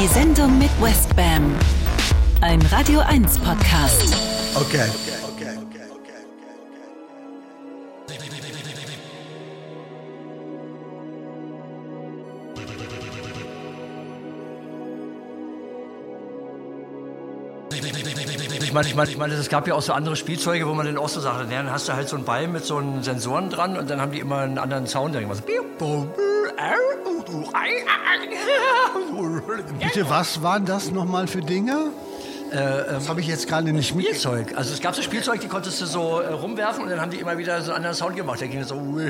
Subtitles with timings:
[0.00, 1.54] Die Sendung mit Westbam.
[2.40, 4.16] Ein Radio 1 Podcast.
[4.54, 4.88] Okay.
[18.62, 20.86] Ich meine, ich meine, ich meine, es gab ja auch so andere Spielzeuge, wo man
[20.86, 23.02] dann auch so sagte, ja, dann hast du halt so einen Ball mit so einen
[23.02, 25.14] Sensoren dran und dann haben die immer einen anderen Sound.
[25.14, 25.28] Dann
[25.78, 26.08] so,
[29.78, 31.92] Bitte, was waren das nochmal für Dinge?
[32.52, 34.06] das habe ich jetzt gerade nicht mit.
[34.06, 34.54] Spielzeug.
[34.56, 37.18] Also es gab so Spielzeug, die konntest du so äh, rumwerfen und dann haben die
[37.18, 38.40] immer wieder so einen anderen Sound gemacht.
[38.40, 38.74] Der ging so.
[38.74, 39.02] Okay,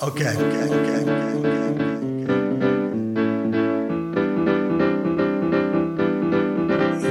[0.00, 1.56] okay, okay, okay, okay.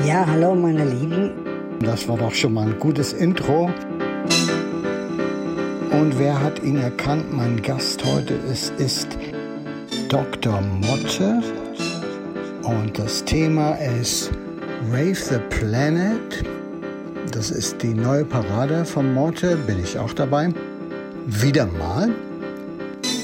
[0.07, 1.77] Ja, hallo meine Lieben.
[1.81, 3.69] Das war doch schon mal ein gutes Intro.
[5.99, 7.31] Und wer hat ihn erkannt?
[7.31, 9.07] Mein Gast heute ist, ist
[10.09, 10.61] Dr.
[10.61, 11.41] Motte.
[12.63, 14.29] Und das Thema ist
[14.91, 16.43] Rave the Planet.
[17.31, 19.55] Das ist die neue Parade von Motte.
[19.55, 20.49] Bin ich auch dabei.
[21.27, 22.09] Wieder mal.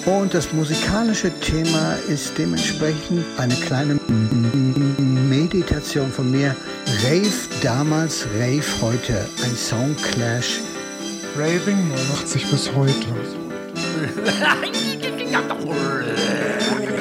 [0.06, 4.00] Und das musikalische Thema ist dementsprechend eine kleine
[5.30, 6.56] Meditation von mir.
[7.04, 9.28] Rave damals, Rave heute.
[9.44, 10.62] Ein Soundclash.
[11.38, 13.06] Raving macht sich bis heute.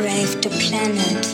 [0.05, 1.27] Rave the planet.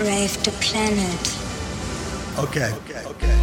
[0.00, 1.38] Rave the planet.
[2.38, 2.72] Okay.
[2.72, 3.34] okay, okay.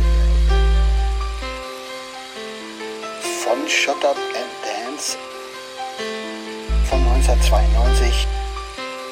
[3.43, 4.34] Von Shut Up
[7.41, 8.27] 1992.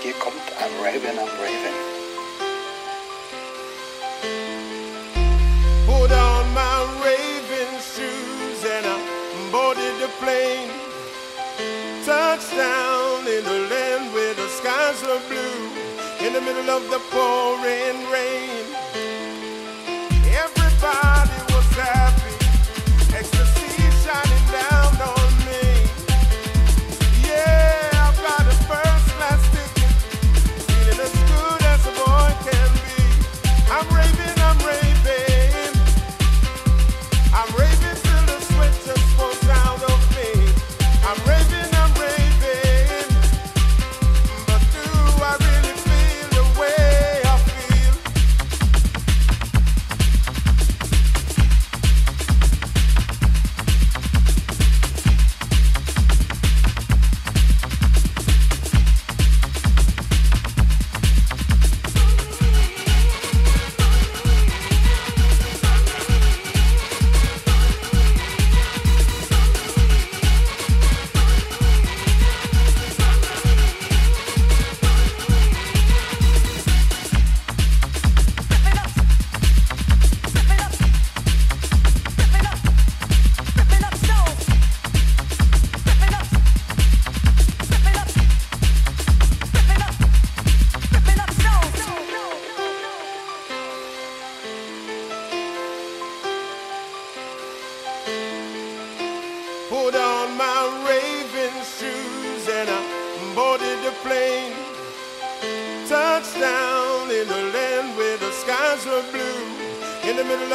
[0.02, 1.76] Hier kommt I'm Raven, I'm Raven.
[5.86, 8.98] Put on my raving shoes and I
[9.52, 10.72] boarded the plane.
[12.06, 15.68] Touchdown in the land where the skies are blue.
[16.26, 18.63] In the middle of the pouring rain.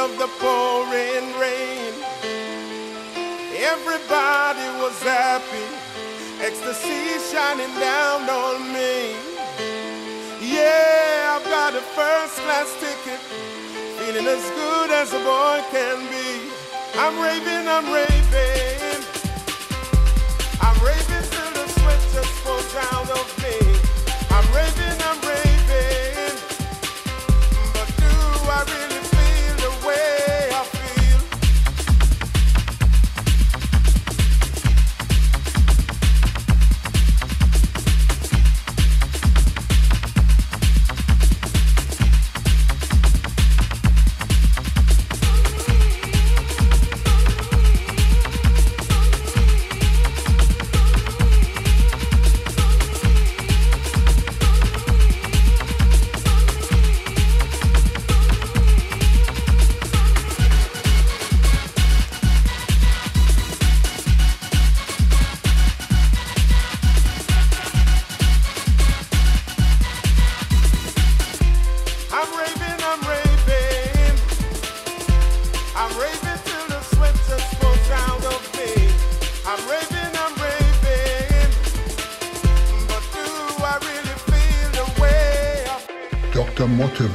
[0.09, 1.93] Of the pouring rain.
[3.73, 5.67] Everybody was happy.
[6.41, 9.17] Ecstasy shining down on me.
[10.41, 13.21] Yeah, I've got a first class ticket.
[13.99, 16.51] Feeling as good as a boy can be.
[16.97, 19.03] I'm raving, I'm raving.
[20.61, 23.57] I'm raving till the sweat just pours out of me.
[24.31, 26.37] I'm raving, I'm raving.
[27.75, 28.13] But do
[28.57, 28.88] I really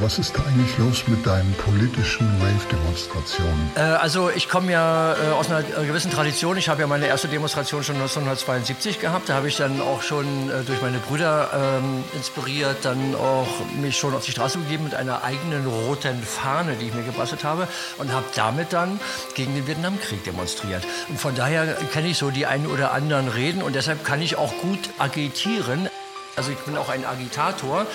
[0.04, 3.70] was ist da eigentlich los mit deinen politischen Rave-Demonstrationen?
[3.74, 6.58] Äh, also ich komme ja äh, aus einer äh, gewissen Tradition.
[6.58, 9.30] Ich habe ja meine erste Demonstration schon 1972 gehabt.
[9.30, 13.48] Da habe ich dann auch schon äh, durch meine Brüder ähm, inspiriert, dann auch
[13.80, 17.42] mich schon auf die Straße begeben mit einer eigenen roten Fahne, die ich mir gebastelt
[17.42, 17.66] habe
[17.96, 19.00] und habe damit dann
[19.34, 20.82] gegen den Vietnamkrieg demonstriert.
[21.08, 21.64] Und von daher
[21.94, 25.88] kenne ich so die einen oder anderen Reden und deshalb kann ich auch gut agitieren.
[26.36, 27.86] Also ich bin auch ein Agitator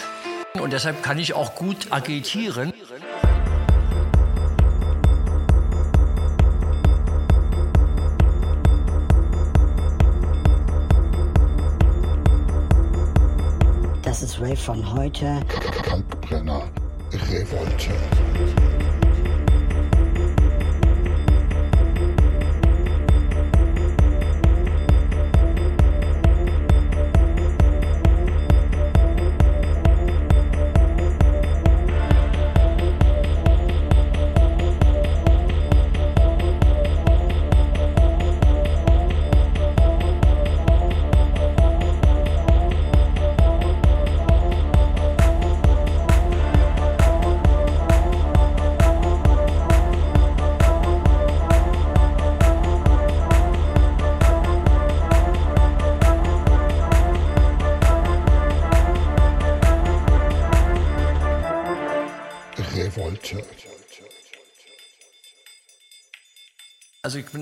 [0.59, 2.73] und deshalb kann ich auch gut agitieren.
[14.03, 15.39] Das ist Rave von heute.
[15.83, 16.63] Kalkbrenner.
[17.11, 17.91] Revolte.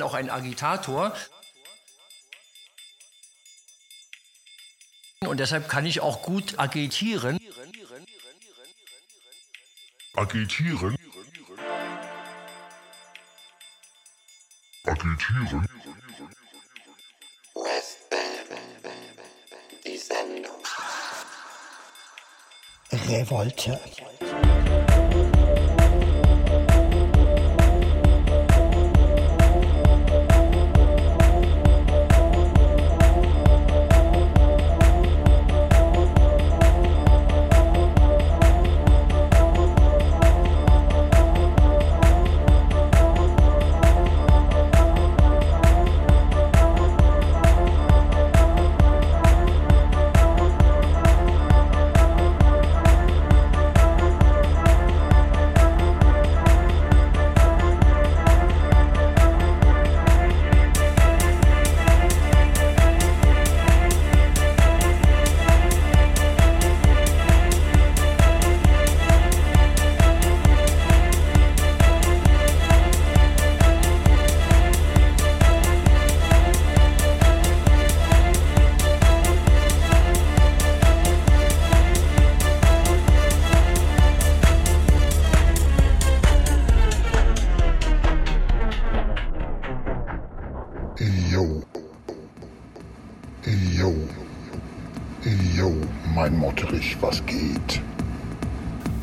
[0.08, 1.14] Auch ein Agitator.
[5.20, 7.38] Und deshalb kann ich auch gut agitieren.
[10.14, 10.96] Agitieren.
[14.86, 15.68] Agitieren.
[23.10, 23.80] Revolte.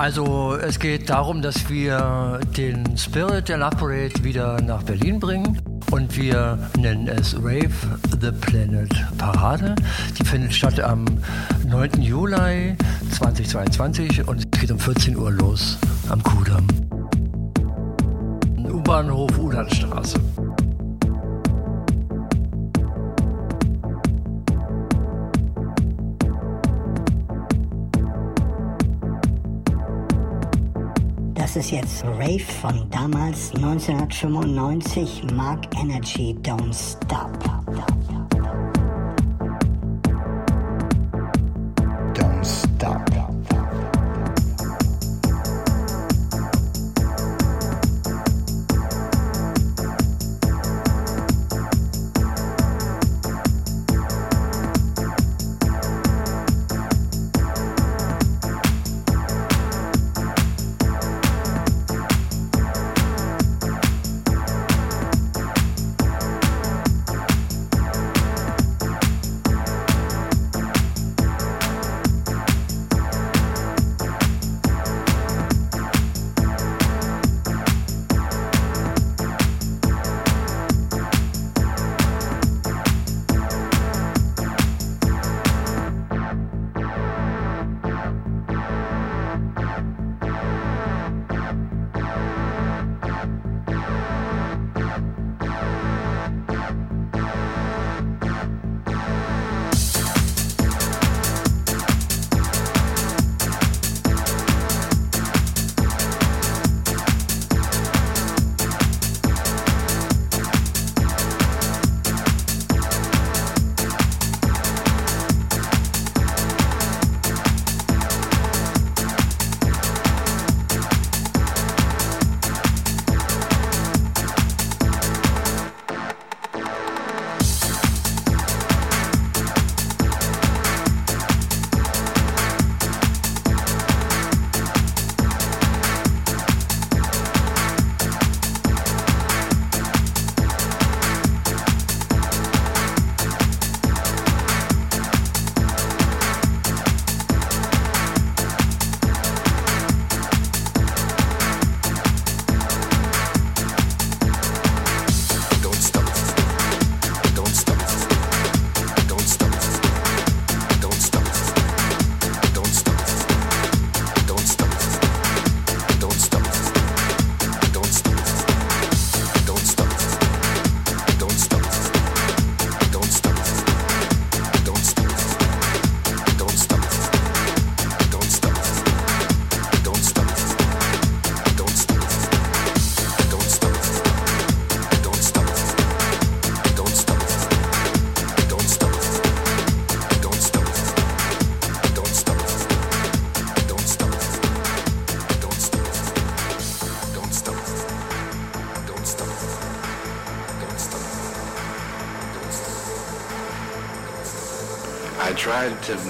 [0.04, 5.58] Also es geht darum, dass wir den Spirit der Love Parade wieder nach Berlin bringen.
[5.90, 7.70] Und wir nennen es Rave
[8.20, 9.75] the Planet Parade.
[10.18, 11.06] Die findet statt am
[11.66, 12.02] 9.
[12.02, 12.76] Juli
[13.12, 15.78] 2022 und es geht um 14 Uhr los
[16.11, 16.66] am Kudamm.
[18.58, 20.20] U-Bahnhof Ulanstraße.
[31.54, 35.23] Das ist jetzt Rave von damals 1995.
[35.34, 37.53] Mark Energy Don't Stop.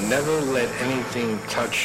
[0.08, 1.83] Never let anything touch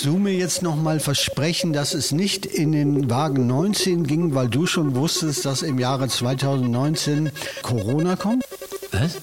[0.00, 4.34] kannst du mir jetzt noch mal versprechen, dass es nicht in den Wagen 19 ging,
[4.34, 7.30] weil du schon wusstest, dass im Jahre 2019
[7.60, 8.44] Corona kommt?
[8.92, 9.18] Was?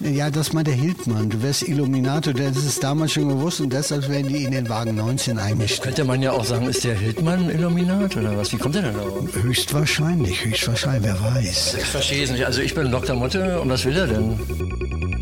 [0.00, 1.30] Ja, das meint der Hildmann.
[1.30, 4.68] Du wärst Illuminator, der hat es damals schon gewusst und deshalb werden die in den
[4.68, 5.82] Wagen 19 eingestellt.
[5.82, 8.52] Könnte man ja auch sagen, ist der Hildmann Illuminat oder was?
[8.52, 9.34] Wie kommt der denn darauf?
[9.34, 11.76] Höchstwahrscheinlich, höchstwahrscheinlich, wer weiß.
[11.78, 12.44] Ich verstehe es nicht.
[12.44, 13.16] Also ich bin Dr.
[13.16, 15.17] Motte und was will er denn?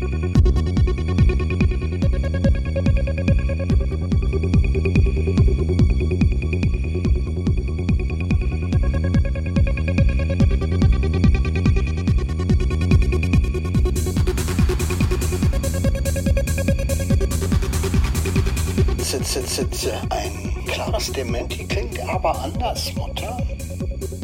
[22.53, 23.37] Anders, Mutter.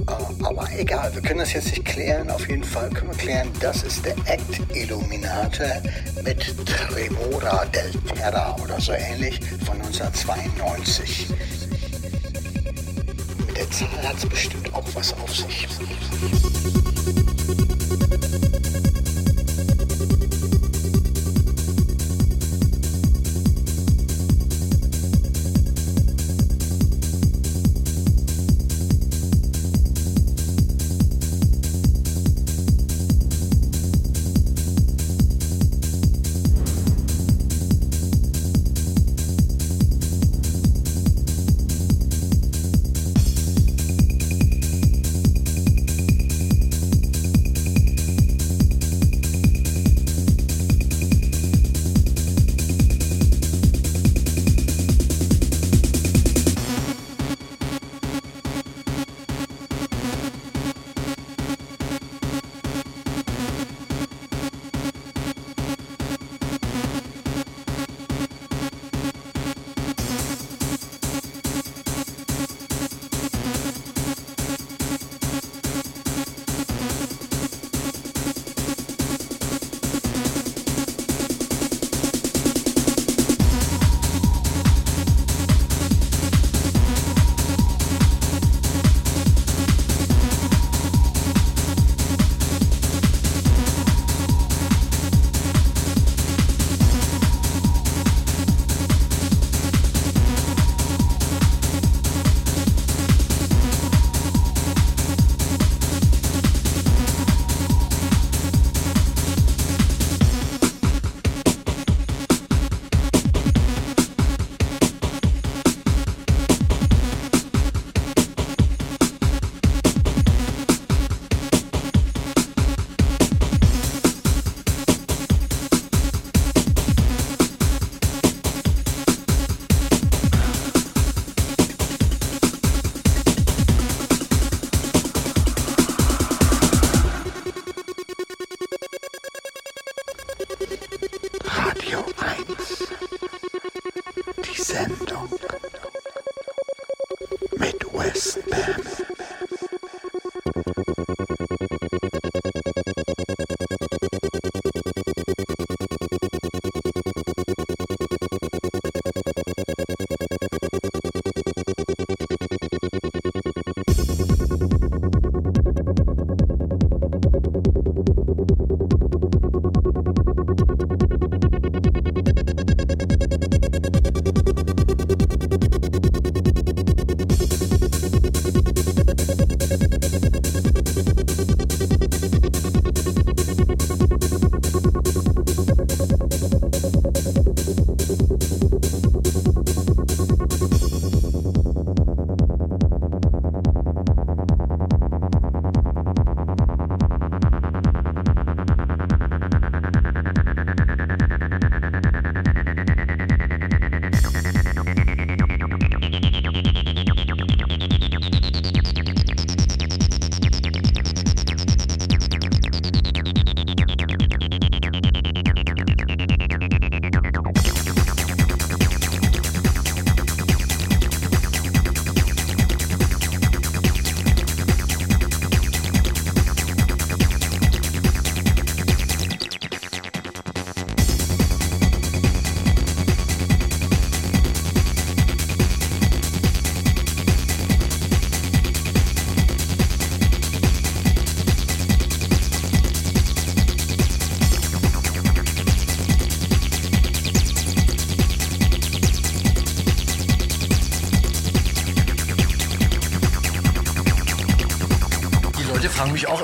[0.08, 2.30] Äh, Aber egal, wir können das jetzt nicht klären.
[2.30, 5.82] Auf jeden Fall können wir klären, das ist der Act Illuminate
[6.24, 11.28] mit Tremora del Terra oder so ähnlich von 1992.
[13.48, 15.68] Mit der Zahl hat es bestimmt auch was auf sich.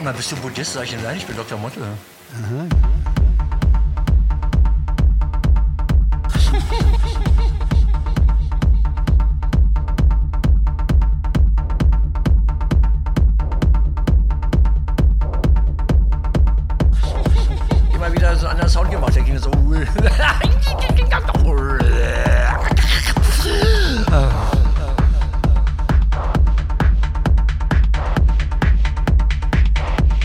[0.10, 0.74] Immer, bist du Buddhist?
[0.74, 1.58] Sag ich, nein, ich bin Dr.
[1.58, 1.80] Motte.
[1.80, 2.79] Immer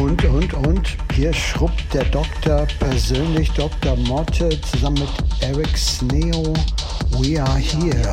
[0.00, 3.96] Und, und, und, hier schrubbt der Doktor persönlich, Dr.
[3.96, 5.09] Motte, zusammen mit
[5.40, 6.52] Eric Sneo,
[7.12, 8.12] We Are Here.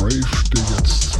[0.00, 0.20] Rave
[0.54, 1.17] der Jetztzeit.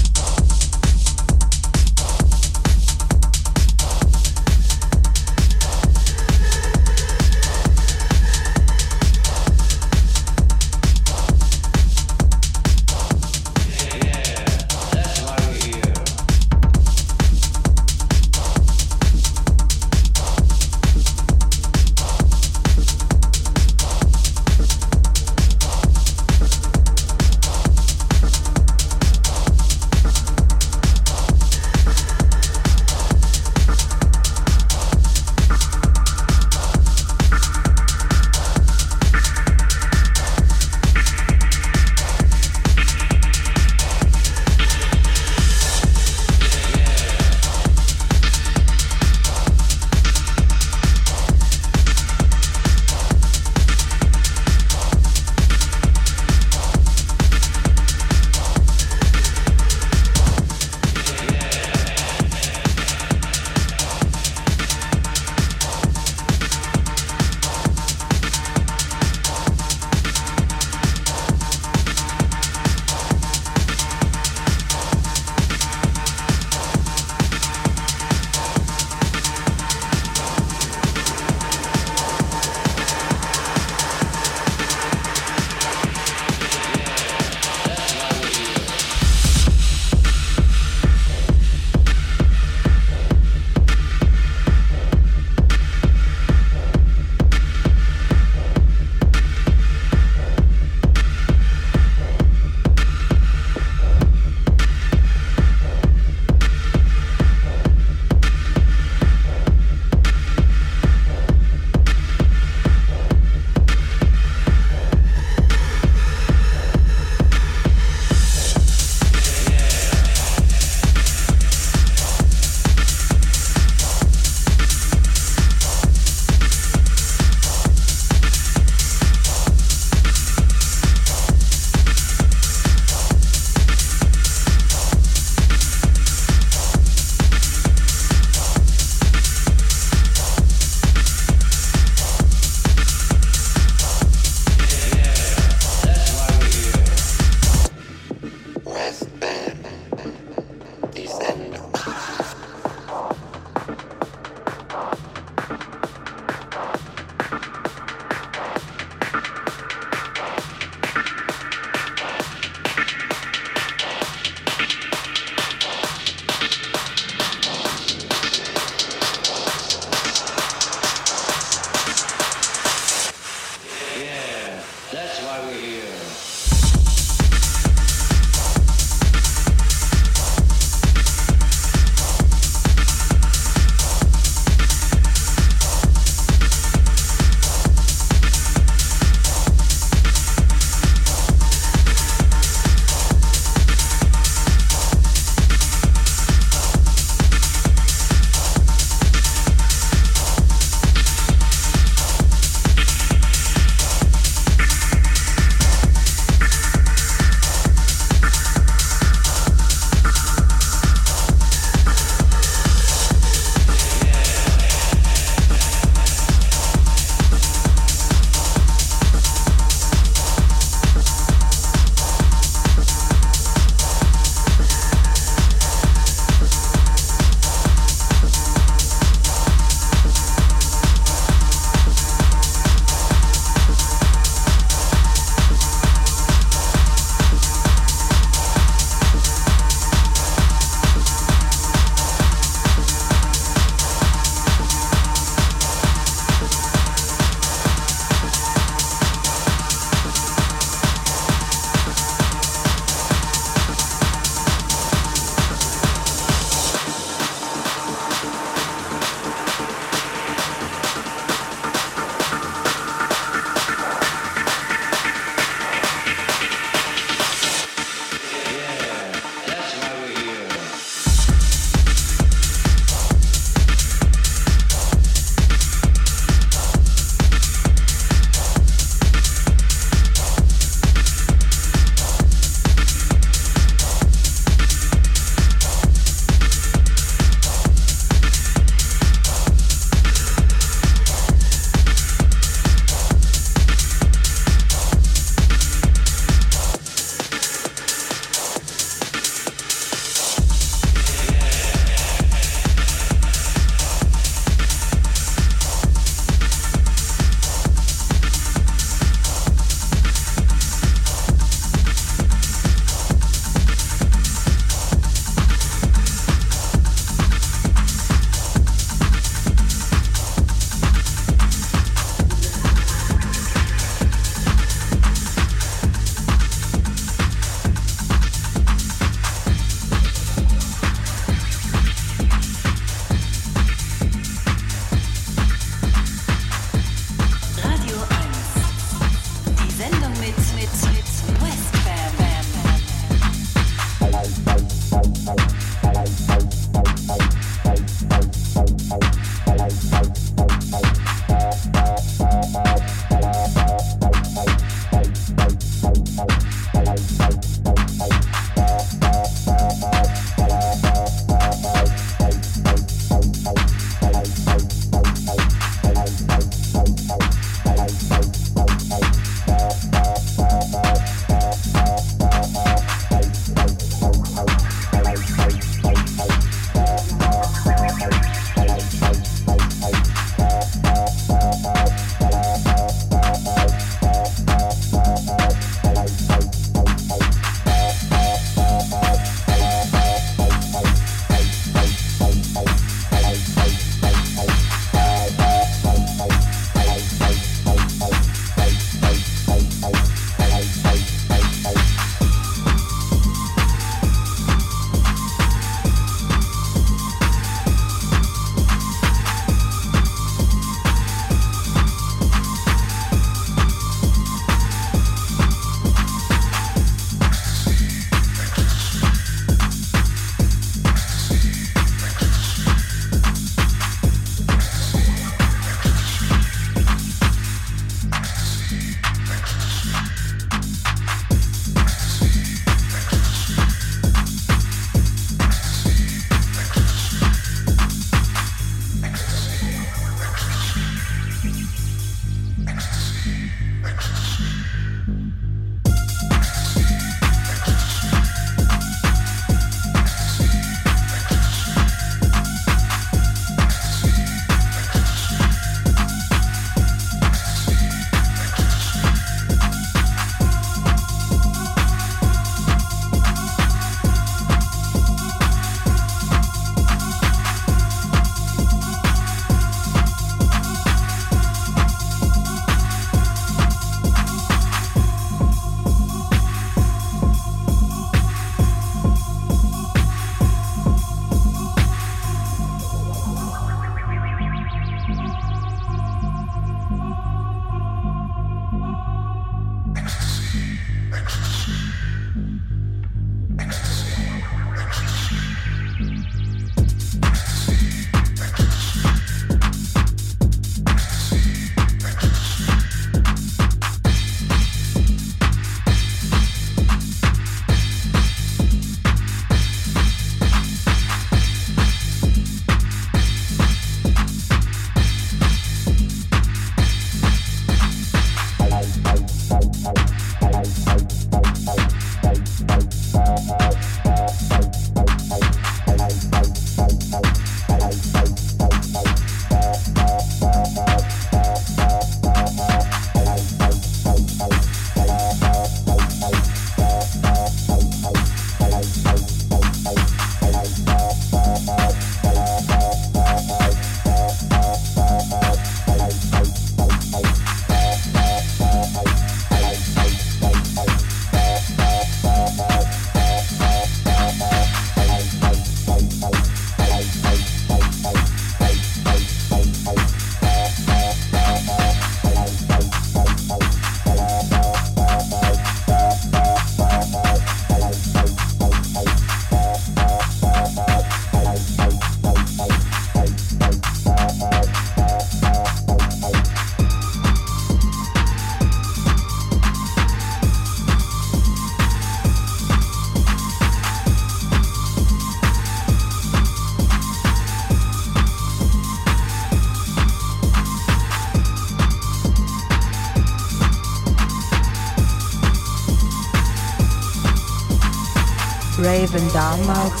[599.44, 600.00] Damals.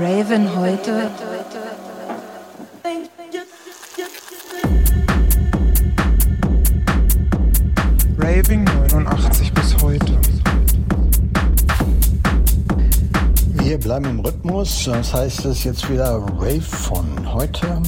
[0.00, 1.10] Raven heute.
[8.18, 10.18] Raving 89 bis heute.
[13.54, 14.84] Wir bleiben im Rhythmus.
[14.84, 17.82] Das heißt, es ist jetzt wieder Rave von heute.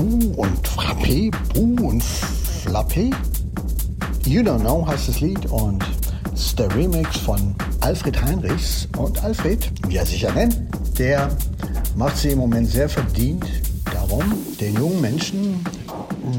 [0.00, 3.12] Fu und Frappé, Bu und Flappé.
[4.24, 5.84] You Don't Know heißt das Lied und
[6.32, 8.88] ist der Remix von Alfred Heinrichs.
[8.96, 10.56] Und Alfred, wie er sich ja nennt,
[10.98, 11.28] der
[11.96, 13.44] macht sie im Moment sehr verdient
[13.92, 14.24] darum,
[14.58, 15.62] den jungen Menschen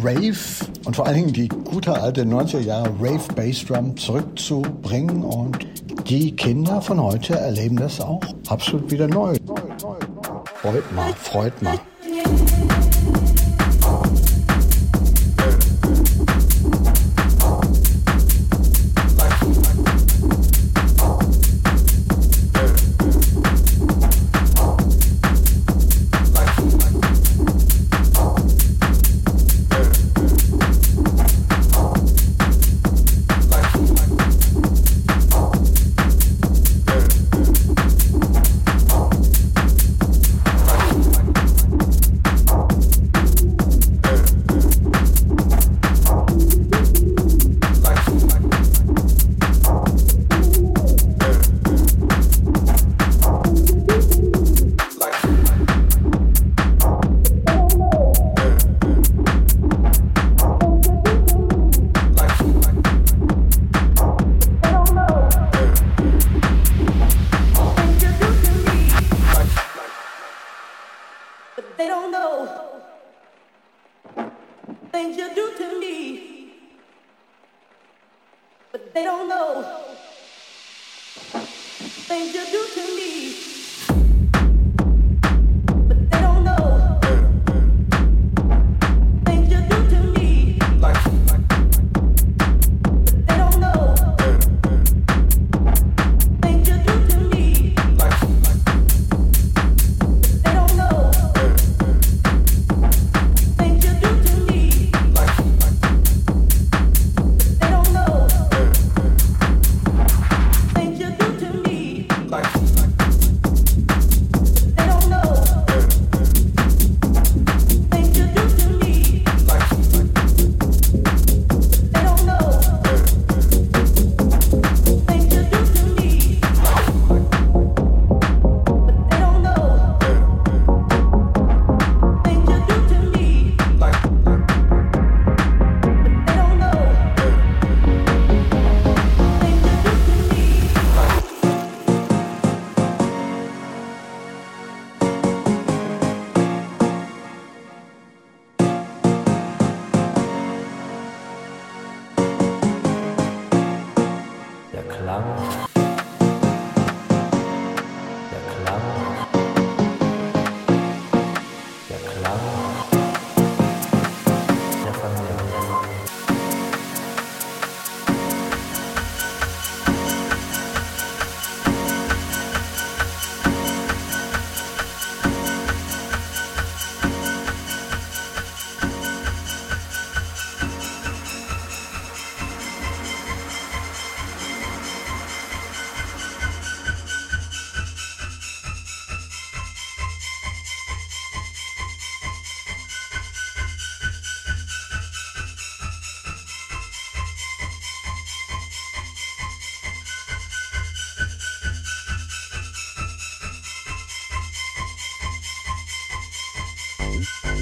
[0.03, 0.39] Rave
[0.85, 5.67] und vor allen Dingen die gute alte 90er Jahre Rave Bassdrum zurückzubringen und
[6.09, 9.35] die Kinder von heute erleben das auch absolut wieder neu.
[10.55, 11.79] Freut mal, freut mal.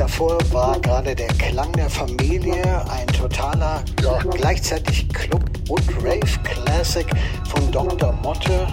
[0.00, 7.06] war gerade der Klang der Familie, ein totaler, ja, gleichzeitig Club- und Rave-Classic
[7.46, 8.10] von Dr.
[8.22, 8.66] Motte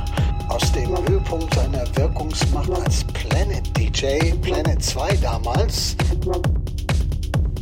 [0.48, 5.98] aus dem Höhepunkt seiner Wirkungsmacht als Planet DJ, Planet 2 damals.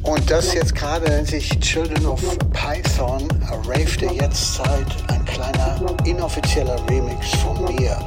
[0.03, 2.21] Und das jetzt gerade nennt sich Children of
[2.53, 3.27] Python,
[3.67, 7.97] ravete jetzt Zeit, ein kleiner inoffizieller Remix von mir,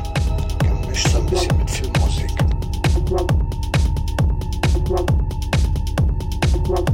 [0.61, 2.31] gemischt so ein bisschen mit Filmmusik.
[6.69, 6.85] Rave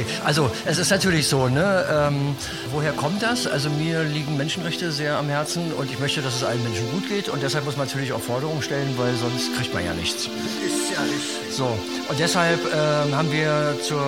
[0.00, 1.84] Okay, also es ist natürlich so, ne?
[1.90, 2.34] Ähm,
[2.72, 3.46] woher kommt das?
[3.46, 7.08] Also mir liegen Menschenrechte sehr am Herzen und ich möchte, dass es allen Menschen gut
[7.08, 10.24] geht und deshalb muss man natürlich auch Forderungen stellen, weil sonst kriegt man ja nichts.
[10.24, 11.54] Ist ja richtig.
[11.54, 11.66] So,
[12.08, 14.00] und deshalb ähm, haben wir zur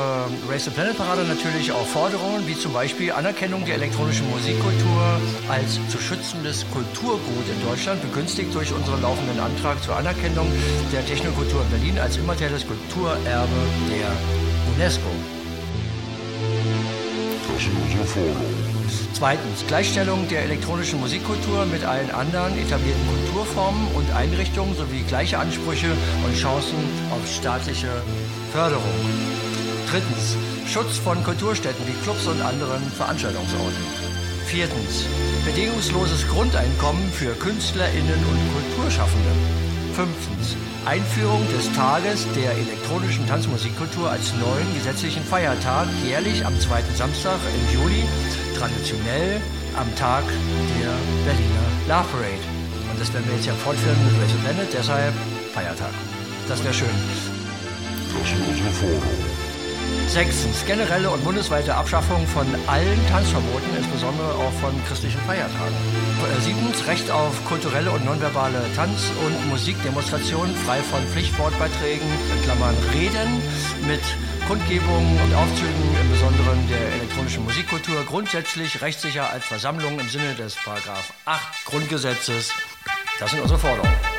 [0.49, 5.21] Race the Planet Parade natürlich auch Forderungen, wie zum Beispiel Anerkennung der elektronischen Musikkultur
[5.51, 10.51] als zu schützendes Kulturgut in Deutschland, begünstigt durch unseren laufenden Antrag zur Anerkennung
[10.91, 14.09] der Technokultur in Berlin als immaterielles Kulturerbe der
[14.75, 15.12] UNESCO.
[19.15, 25.93] Zweitens, Gleichstellung der elektronischen Musikkultur mit allen anderen etablierten Kulturformen und Einrichtungen sowie gleiche Ansprüche
[26.25, 26.77] und Chancen
[27.11, 28.03] auf staatliche
[28.53, 28.83] Förderung.
[29.91, 30.37] Drittens,
[30.67, 33.85] Schutz von Kulturstätten wie Clubs und anderen Veranstaltungsorten.
[34.47, 35.07] Viertens,
[35.45, 39.31] bedingungsloses Grundeinkommen für KünstlerInnen und Kulturschaffende.
[39.95, 42.82] Fünftens, Einführung des Tages der elektronischen
[43.33, 48.05] Tanzmusikkultur als neuen gesetzlichen Feiertag, jährlich am zweiten Samstag im Juli,
[48.59, 49.41] traditionell
[49.75, 50.23] am Tag
[50.79, 50.93] der
[51.25, 52.45] Berliner Love Parade.
[52.91, 55.15] Und das werden wir jetzt ja fortführen mit Race Planet, deshalb
[55.55, 55.95] Feiertag.
[56.47, 56.89] Das wäre schön.
[58.21, 59.22] Das sind unsere Forderungen.
[60.13, 65.75] Sechstens, generelle und bundesweite Abschaffung von allen Tanzverboten, insbesondere auch von christlichen Feiertagen.
[66.37, 72.77] Äh, Siebtens, Recht auf kulturelle und nonverbale Tanz- und Musikdemonstrationen frei von Pflichtwortbeiträgen, in Klammern
[72.93, 73.41] Reden,
[73.89, 74.03] mit
[74.47, 80.57] Kundgebungen und Aufzügen, im Besonderen der elektronischen Musikkultur, grundsätzlich rechtssicher als Versammlung im Sinne des
[80.57, 82.53] Paragraph 8 Grundgesetzes.
[83.19, 84.12] Das sind unsere Forderungen.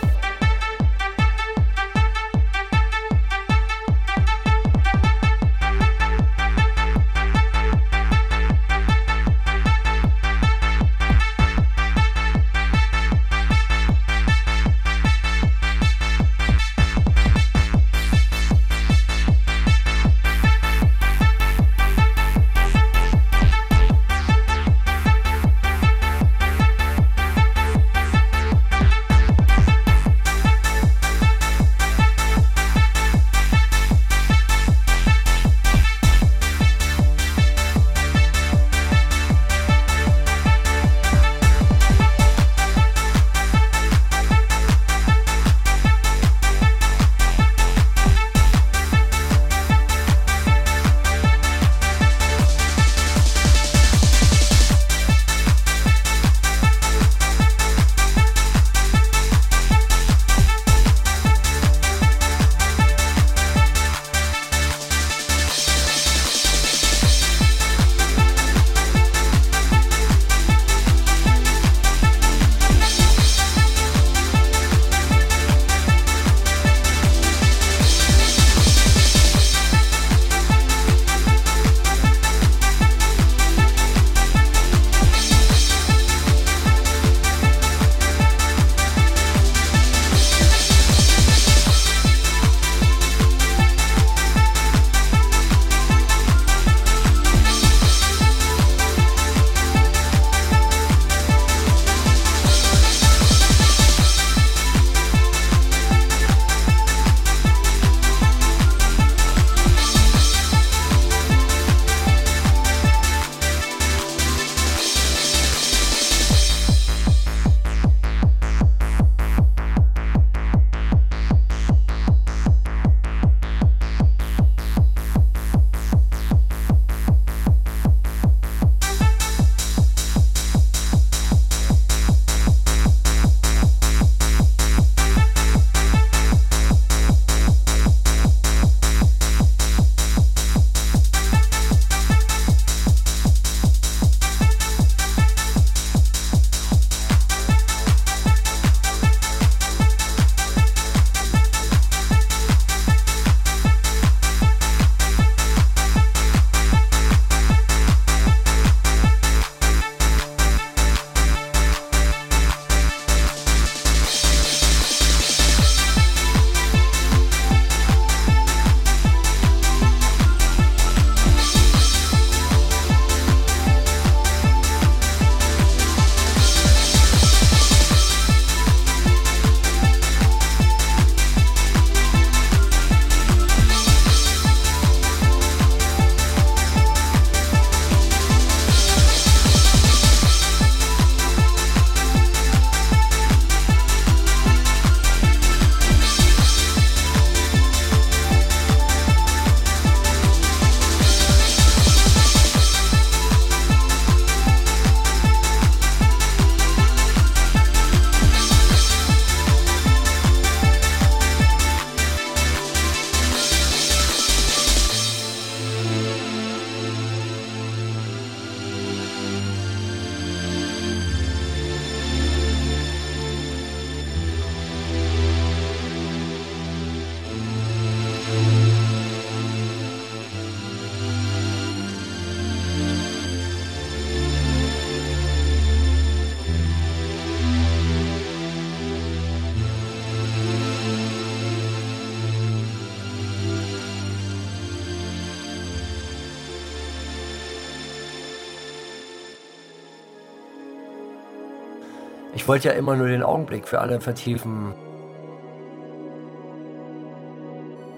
[252.54, 254.76] Wollte ja immer nur den Augenblick für alle vertiefen.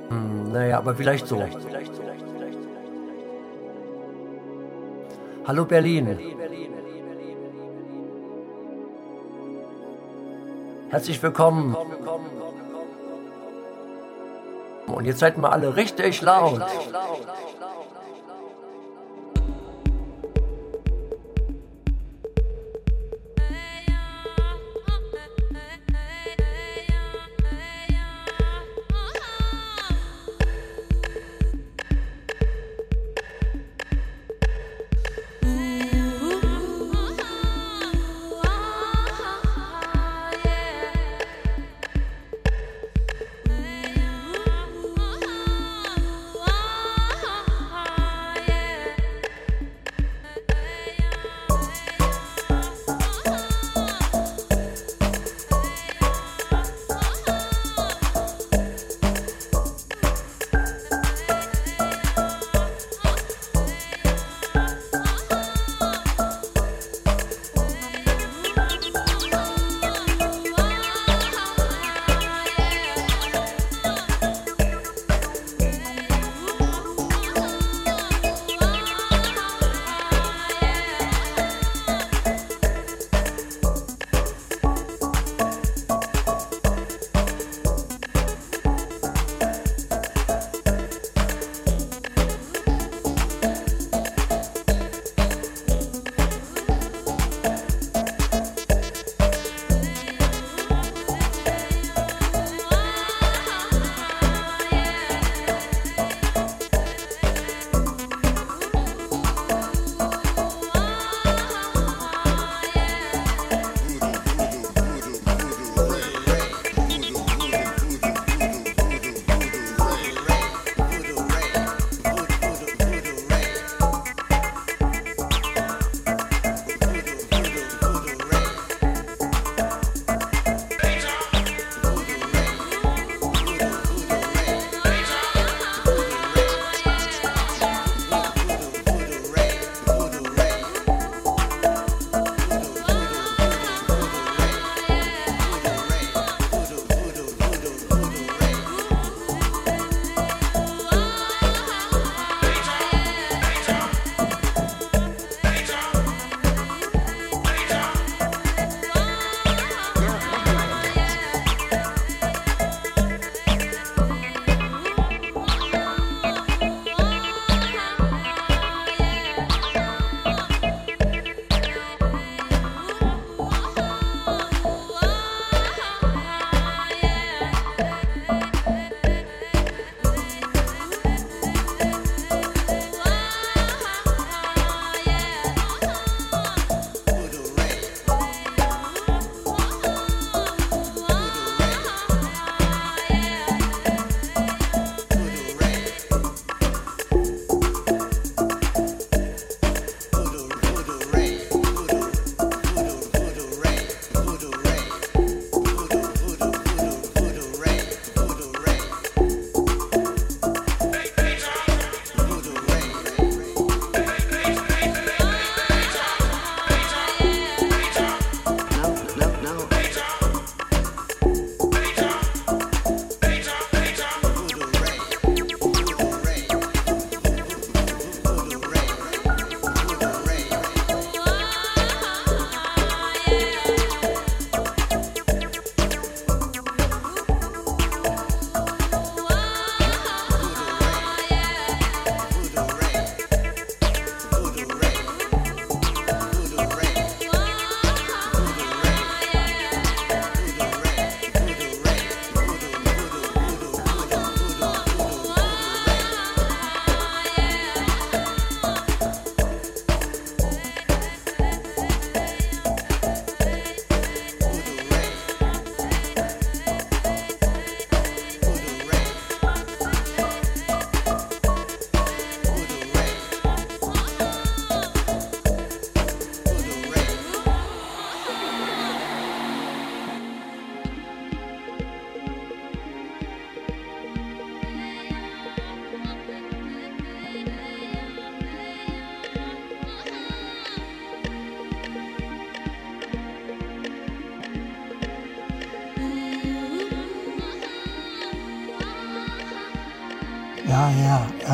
[0.07, 1.43] Hm, naja, aber vielleicht so.
[5.45, 6.17] Hallo Berlin.
[10.89, 11.75] Herzlich willkommen.
[14.87, 16.61] Und jetzt seid mal alle richtig laut.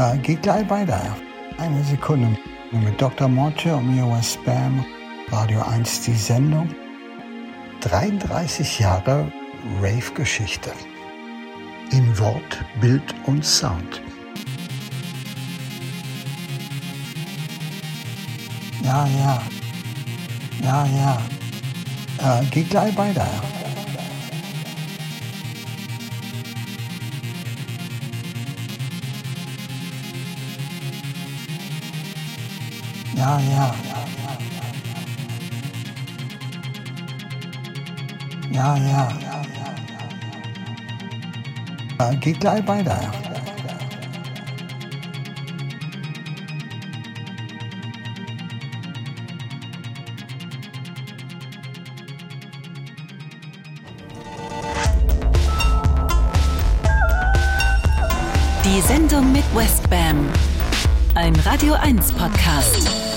[0.01, 1.01] Äh, geht gleich weiter.
[1.57, 2.37] Eine Sekunde.
[2.71, 3.27] Mit Dr.
[3.27, 4.85] Morte und mir was Spam,
[5.29, 6.69] Radio 1 die Sendung.
[7.81, 9.31] 33 Jahre
[9.81, 10.71] Rave-Geschichte.
[11.91, 14.01] In Wort, Bild und Sound.
[18.83, 19.41] Ja, ja.
[20.63, 22.39] Ja, ja.
[22.39, 23.27] Äh, geht gleich weiter.
[33.21, 33.75] Ja, ja.
[38.51, 39.09] Ja, ja.
[41.99, 42.99] Äh, geht gleich weiter.
[58.65, 60.27] Die Sendung mit Westbam.
[61.13, 63.10] Ein Radio 1 Podcast.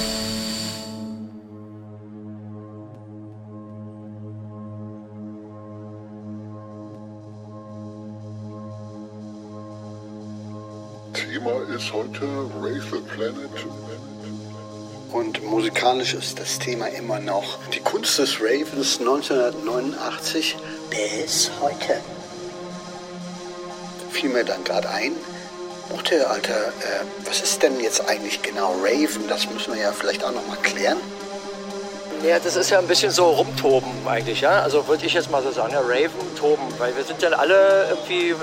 [11.84, 12.24] Ist heute
[12.62, 13.50] Race the Planet.
[15.12, 20.56] Und musikalisch ist das Thema immer noch die Kunst des Ravens 1989
[20.88, 22.00] bis heute.
[24.10, 25.12] Fiel mir dann gerade ein,
[25.90, 29.28] Mutter, Alter, äh, was ist denn jetzt eigentlich genau Raven?
[29.28, 30.96] Das müssen wir ja vielleicht auch nochmal klären.
[32.26, 34.62] Ja, das ist ja ein bisschen so rumtoben eigentlich, ja.
[34.62, 37.88] Also würde ich jetzt mal so sagen, ja, Raven, toben, weil wir sind dann alle
[37.90, 38.34] irgendwie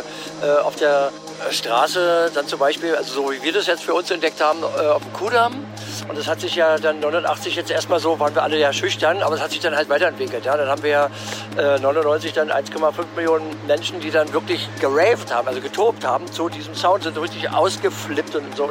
[0.43, 1.11] äh, auf der
[1.49, 4.87] Straße, dann zum Beispiel, also so wie wir das jetzt für uns entdeckt haben, äh,
[4.87, 5.65] auf dem Kudamm.
[6.07, 9.21] Und das hat sich ja dann 89 jetzt erstmal so, waren wir alle ja schüchtern,
[9.21, 10.45] aber es hat sich dann halt weiterentwickelt.
[10.45, 10.57] Ja.
[10.57, 11.09] Dann haben wir ja
[11.57, 16.49] äh, 99 dann 1,5 Millionen Menschen, die dann wirklich geraved haben, also getobt haben zu
[16.49, 18.69] diesem Sound, sind richtig ausgeflippt und so.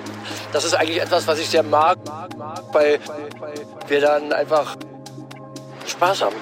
[0.52, 1.98] Das ist eigentlich etwas, was ich sehr mag,
[2.72, 3.00] weil
[3.88, 4.76] wir dann einfach
[5.86, 6.36] Spaß haben.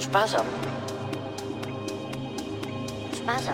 [0.00, 0.81] Spaß haben.
[3.22, 3.48] Spaß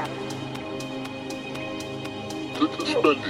[0.00, 0.12] haben.
[2.78, 3.20] Das ist Berlin.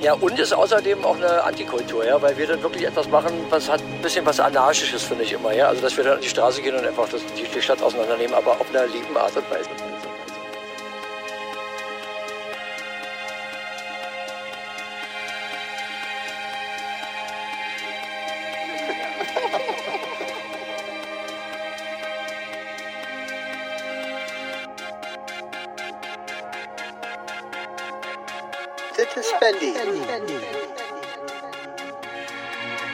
[0.00, 3.70] Ja, und ist außerdem auch eine Antikultur, ja, weil wir dann wirklich etwas machen, was
[3.70, 5.68] hat ein bisschen was Anarchisches, finde ich immer, ja.
[5.68, 8.34] Also, dass wir dann an die Straße gehen und einfach das, die, die Stadt auseinandernehmen,
[8.34, 9.70] aber auf einer lieben Art und Weise.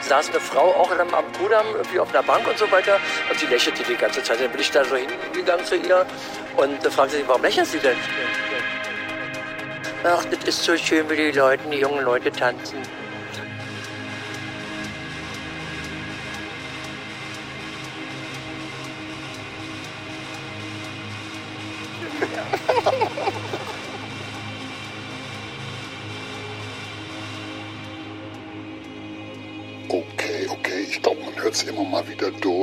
[0.08, 2.98] Saß eine Frau auch am, am Kudamm irgendwie auf einer Bank und so weiter
[3.30, 4.40] und sie lächelte die ganze Zeit.
[4.40, 6.06] Dann bin ich da so hingegangen zu ihr
[6.56, 7.96] und da fragte sie, warum lächeln Sie denn?
[10.04, 12.78] Ach, das ist so schön, wie die Leute, die jungen Leute tanzen.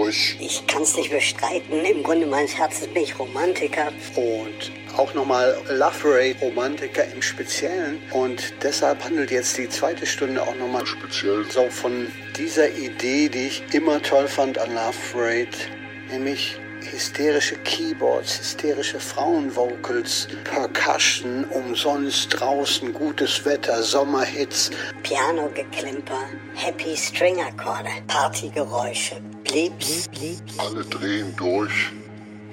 [0.05, 0.37] Durch.
[0.39, 1.83] Ich kann es nicht bestreiten.
[1.83, 3.91] Im Grunde meines Herzens bin ich Romantiker.
[4.15, 8.01] Und auch nochmal Love Ray Romantiker im Speziellen.
[8.11, 11.45] Und deshalb handelt jetzt die zweite Stunde auch nochmal Speziell.
[11.49, 15.69] so von dieser Idee, die ich immer toll fand an Love Raid,
[16.09, 16.57] nämlich
[16.95, 24.71] hysterische Keyboards, hysterische Frauenvocals, Percussion, umsonst draußen, gutes Wetter, Sommerhits,
[25.03, 26.21] Piano-Geklimper,
[26.55, 31.91] Happy String-Akkorde, Partygeräusche, Blips, Blips Alle drehen durch.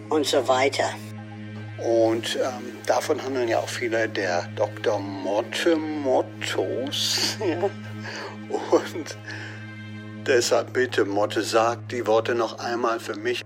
[0.09, 0.91] und so weiter.
[1.79, 4.99] Und ähm, davon handeln ja auch viele der Dr.
[4.99, 7.37] Motte Mottos.
[7.41, 7.71] Ja.
[8.71, 9.17] Und
[10.27, 13.43] deshalb bitte, Motte, sag die Worte noch einmal für mich.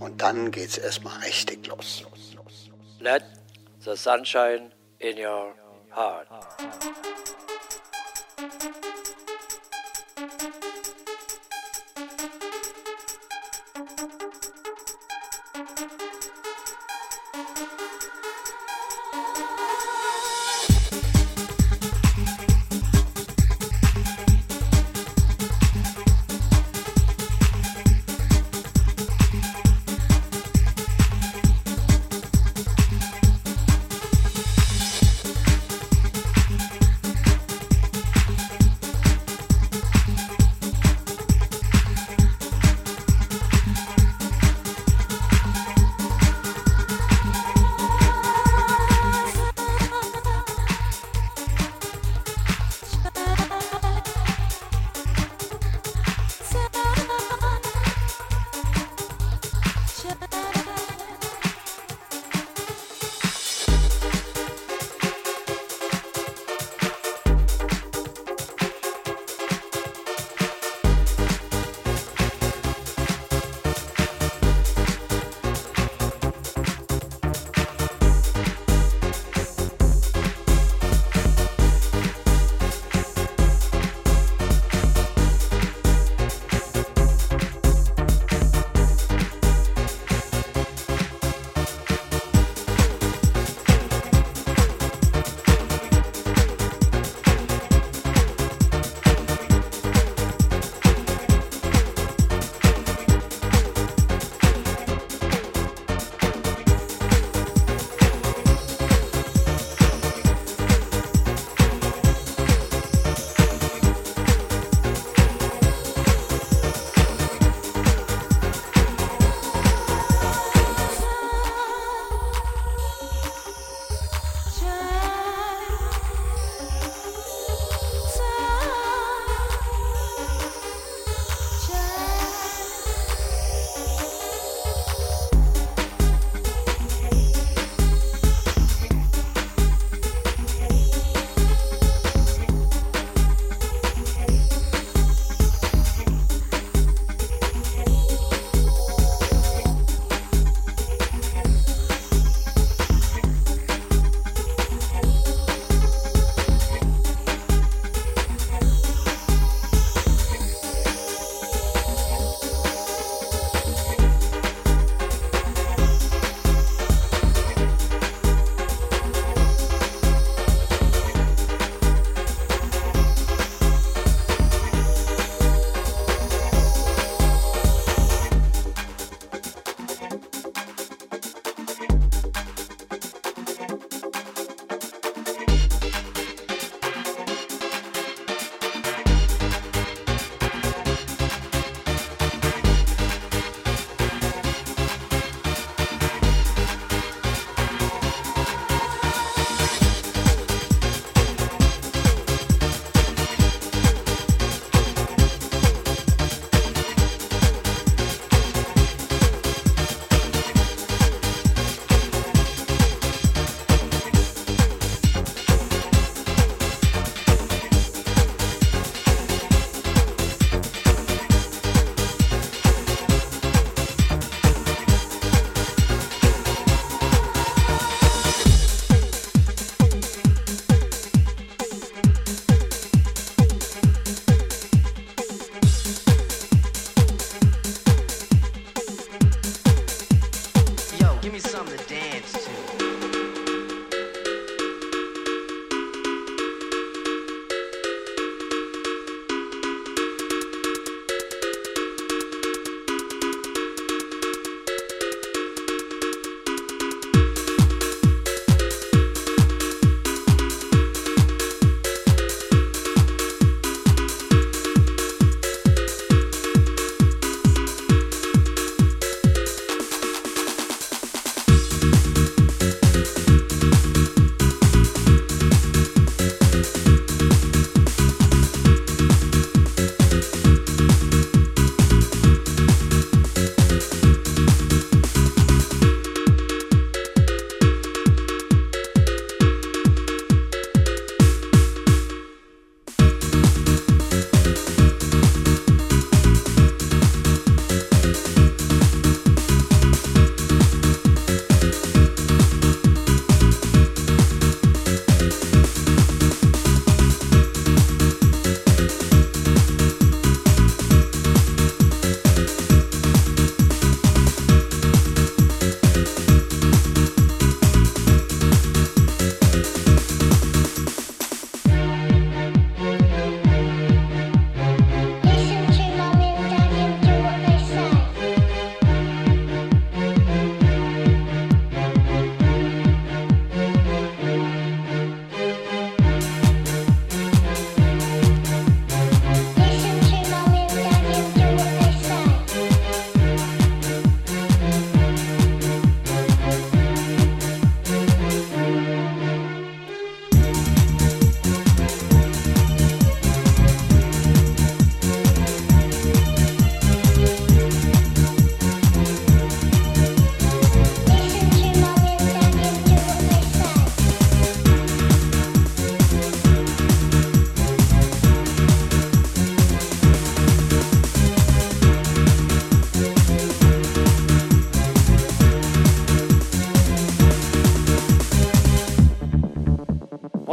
[0.00, 2.04] Und dann geht's erstmal richtig los.
[3.00, 3.22] Let
[3.84, 5.54] the sunshine in your
[5.90, 6.26] heart.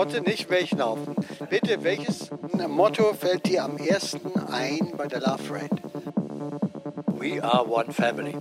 [0.07, 1.15] Motte nicht weglaufen.
[1.49, 2.29] Bitte, welches
[2.69, 5.75] Motto fällt dir am ersten ein bei der Love Rate?
[7.19, 8.37] We are one family.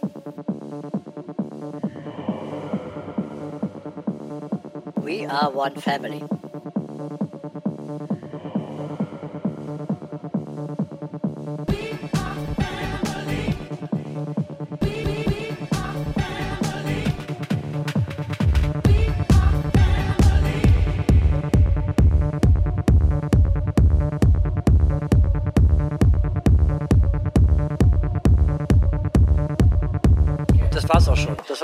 [5.02, 6.22] We are one family.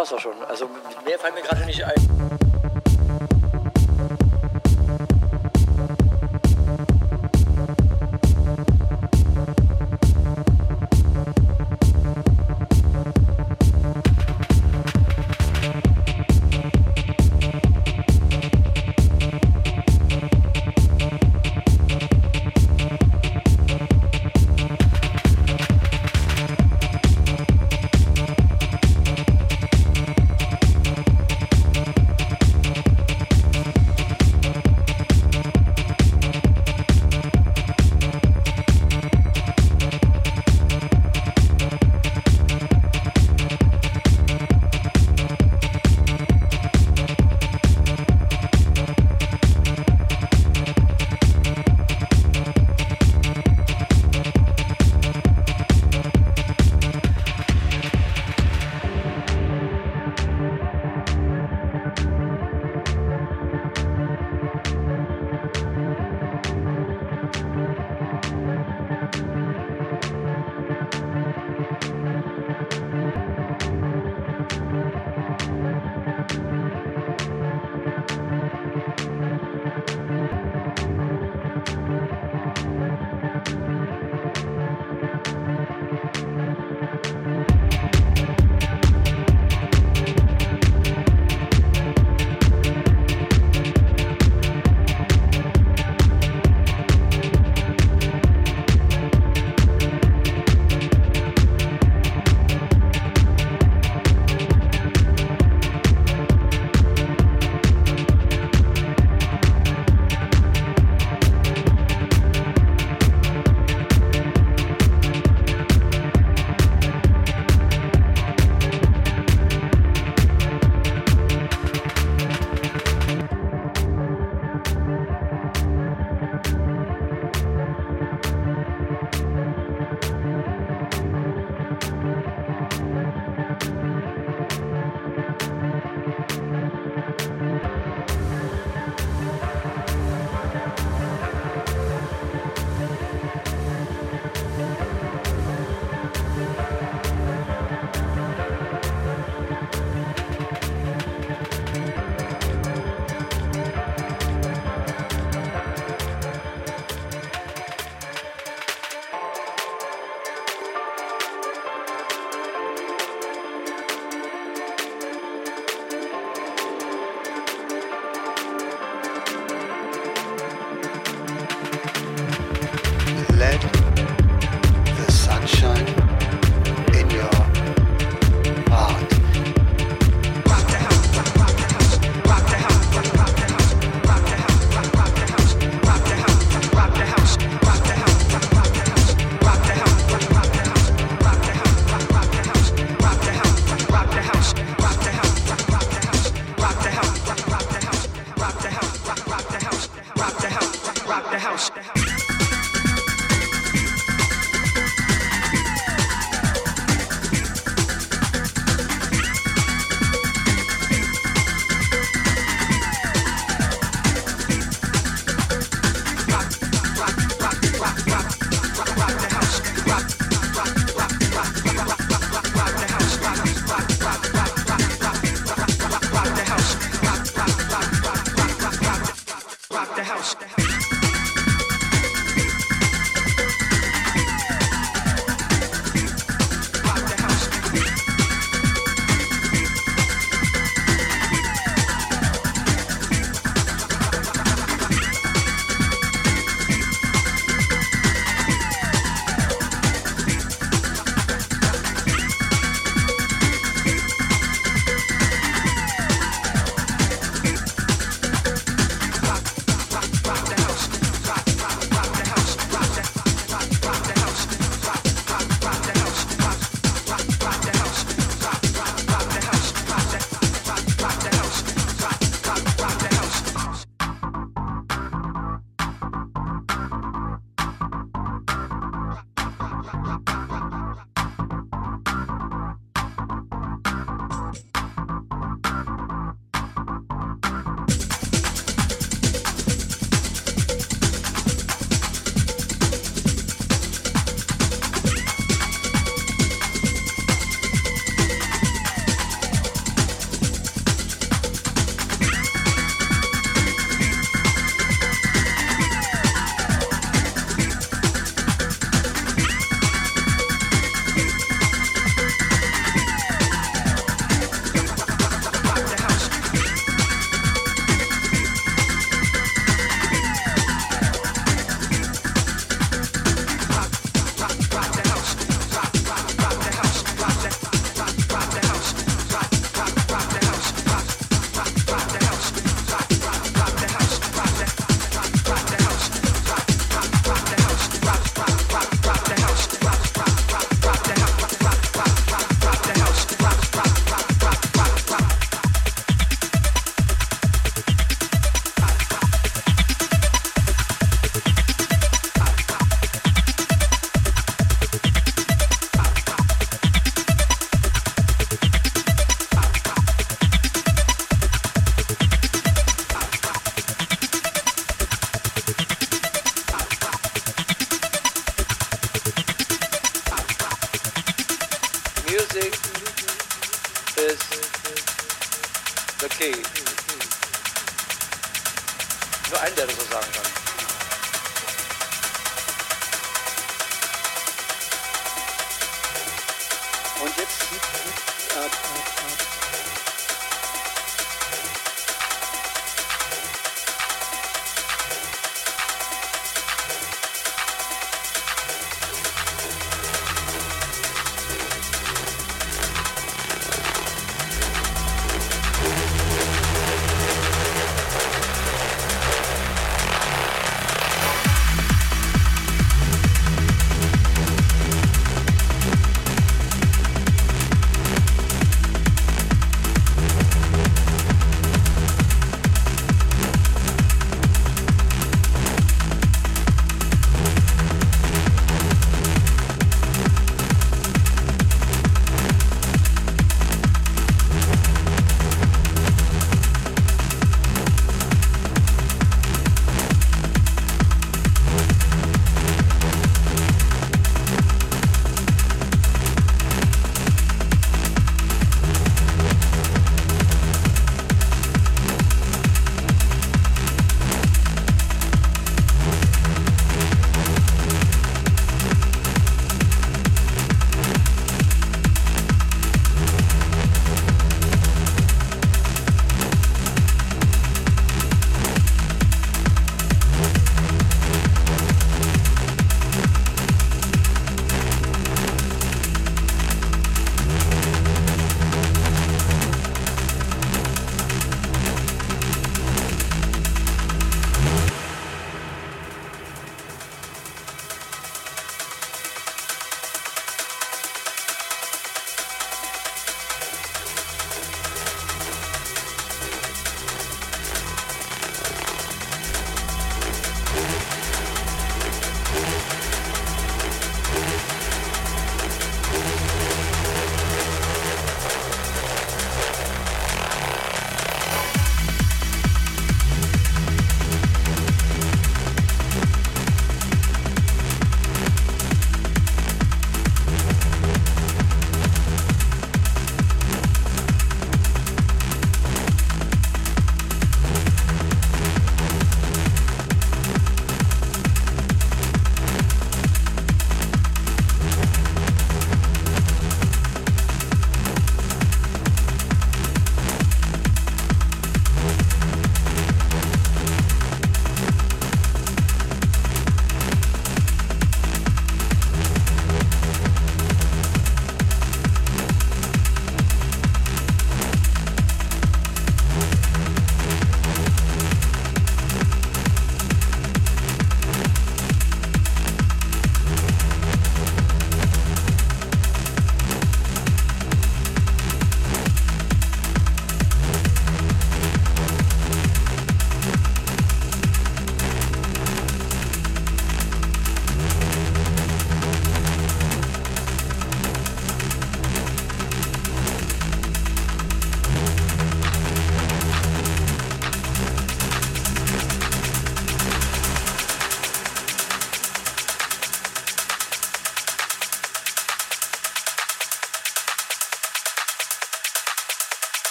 [0.00, 0.42] War's auch schon.
[0.48, 0.70] Also
[1.04, 2.19] mehr fällt mir gerade nicht ein.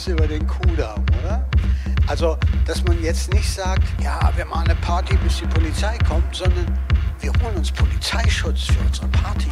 [0.00, 1.46] Polizeischutz über den Kudamm, oder?
[2.06, 2.36] Also,
[2.66, 6.66] dass man jetzt nicht sagt, ja, wir machen eine Party, bis die Polizei kommt, sondern
[7.20, 9.50] wir holen uns Polizeischutz für unsere Party.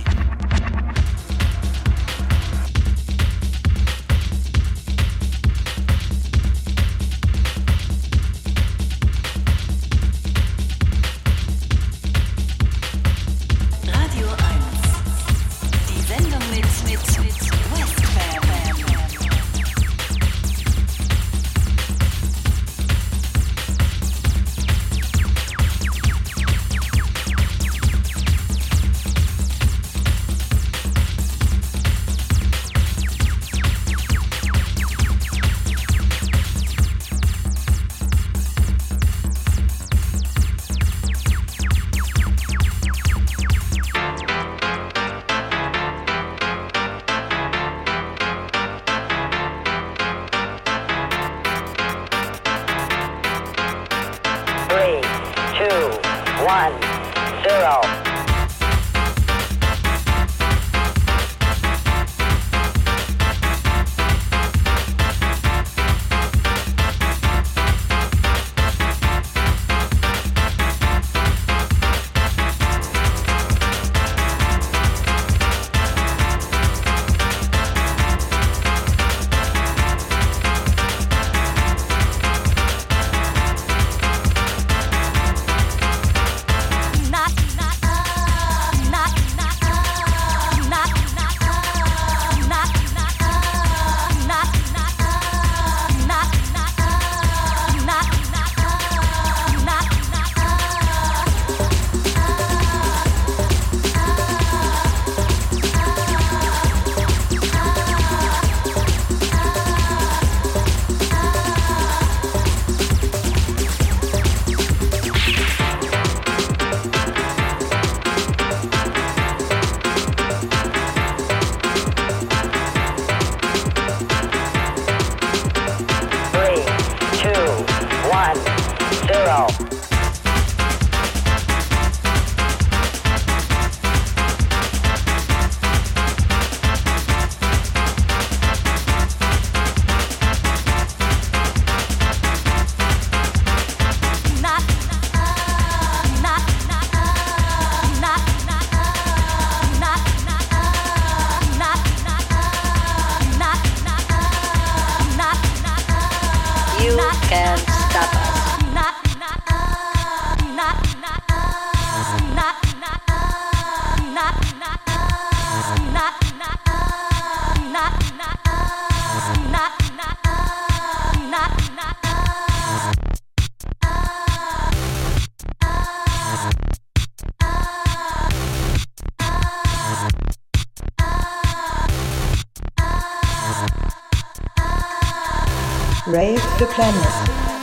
[186.59, 187.05] The Planet.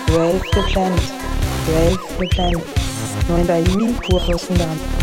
[0.10, 1.02] Rave the Planet.
[1.68, 2.64] Rave the Planet.
[3.28, 3.66] 9.
[3.66, 4.95] Juli, Kurfürstendamm.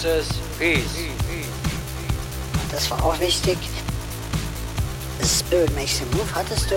[0.00, 0.28] Access
[0.58, 1.10] Peace.
[2.72, 3.58] Das war auch wichtig.
[5.20, 6.76] The Spirit makes the move hattest du.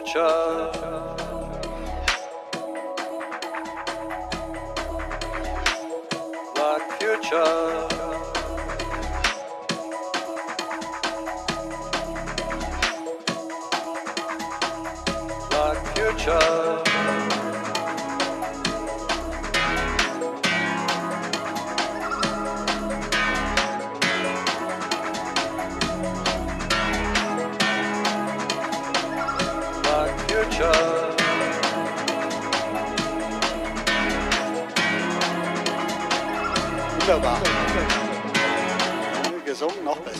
[0.00, 0.16] church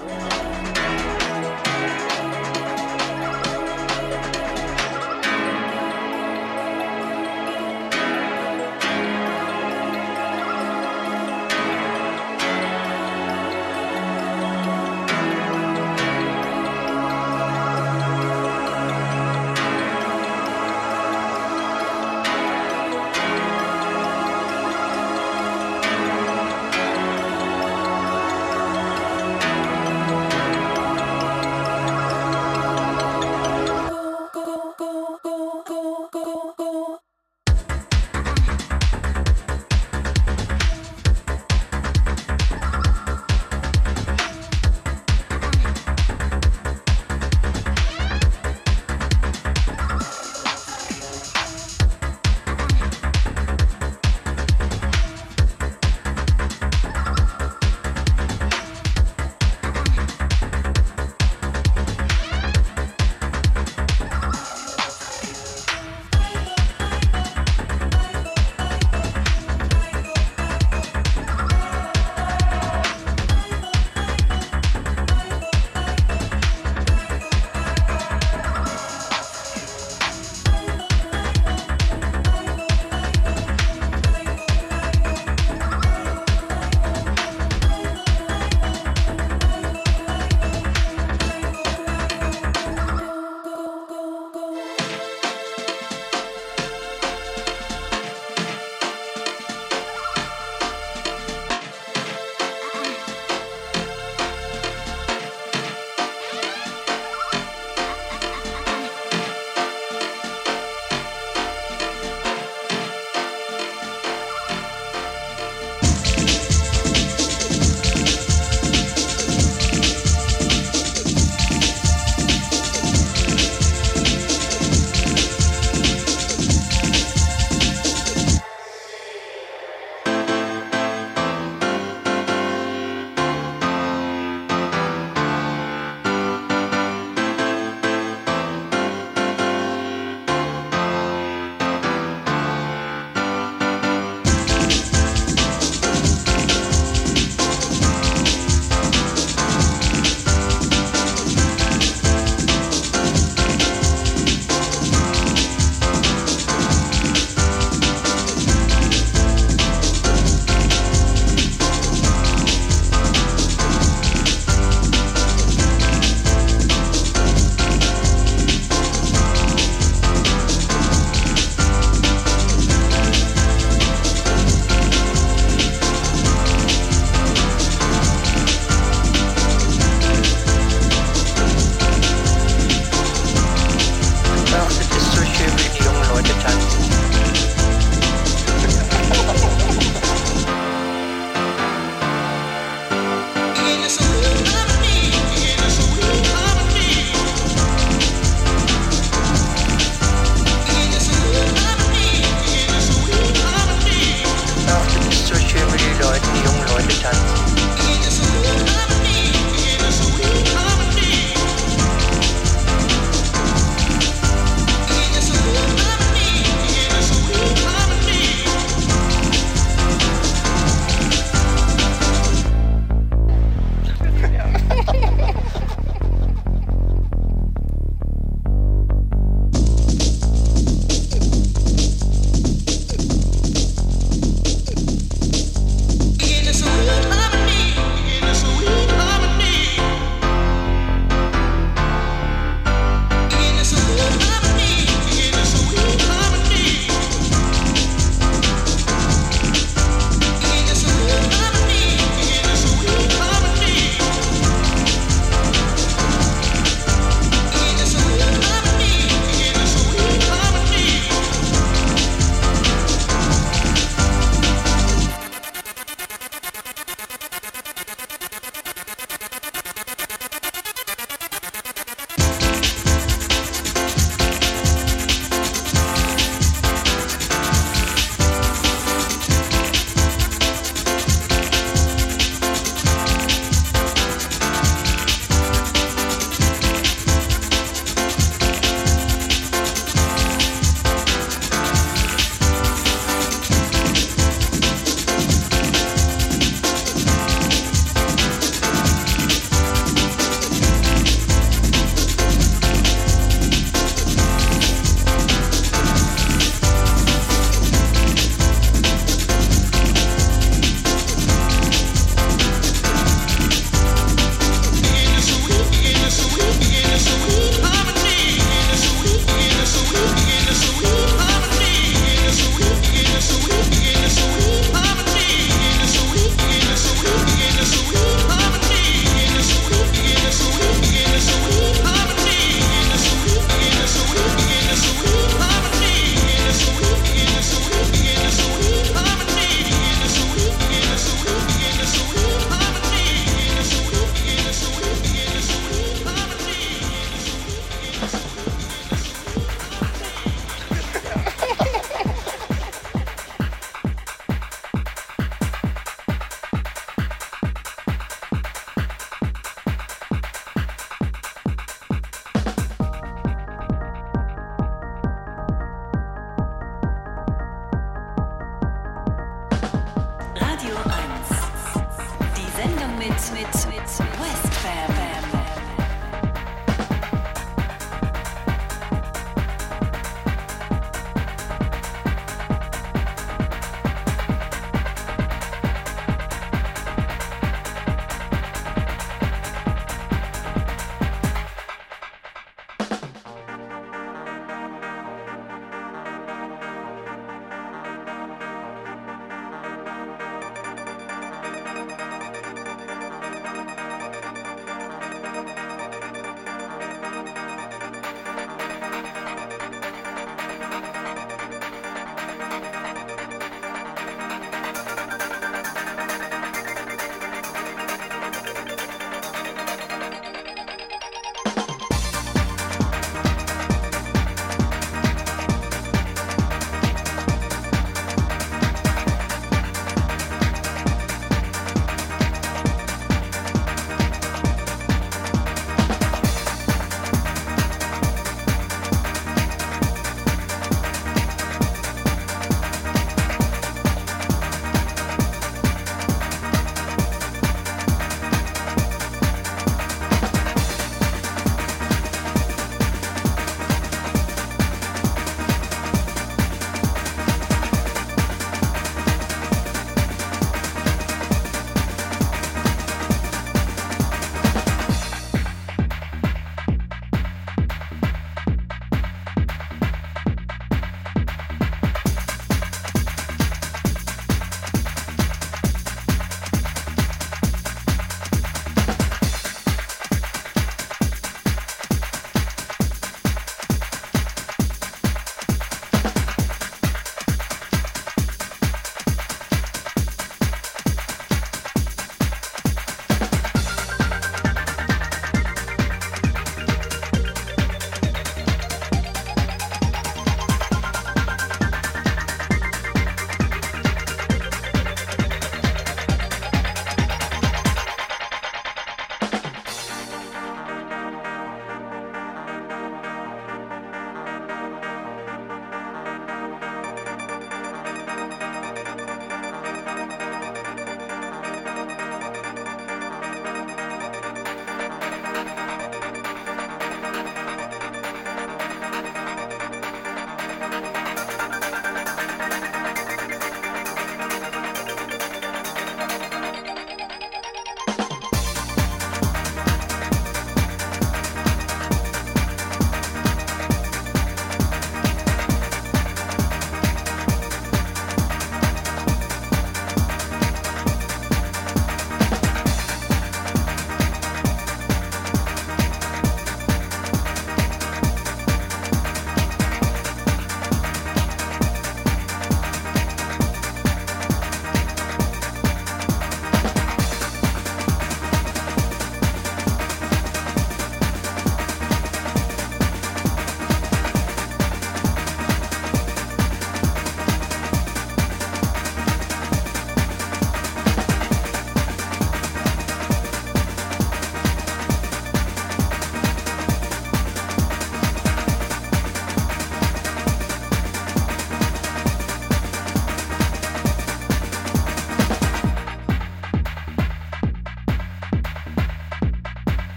[0.00, 0.32] Beijos.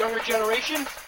[0.00, 1.01] Younger generation?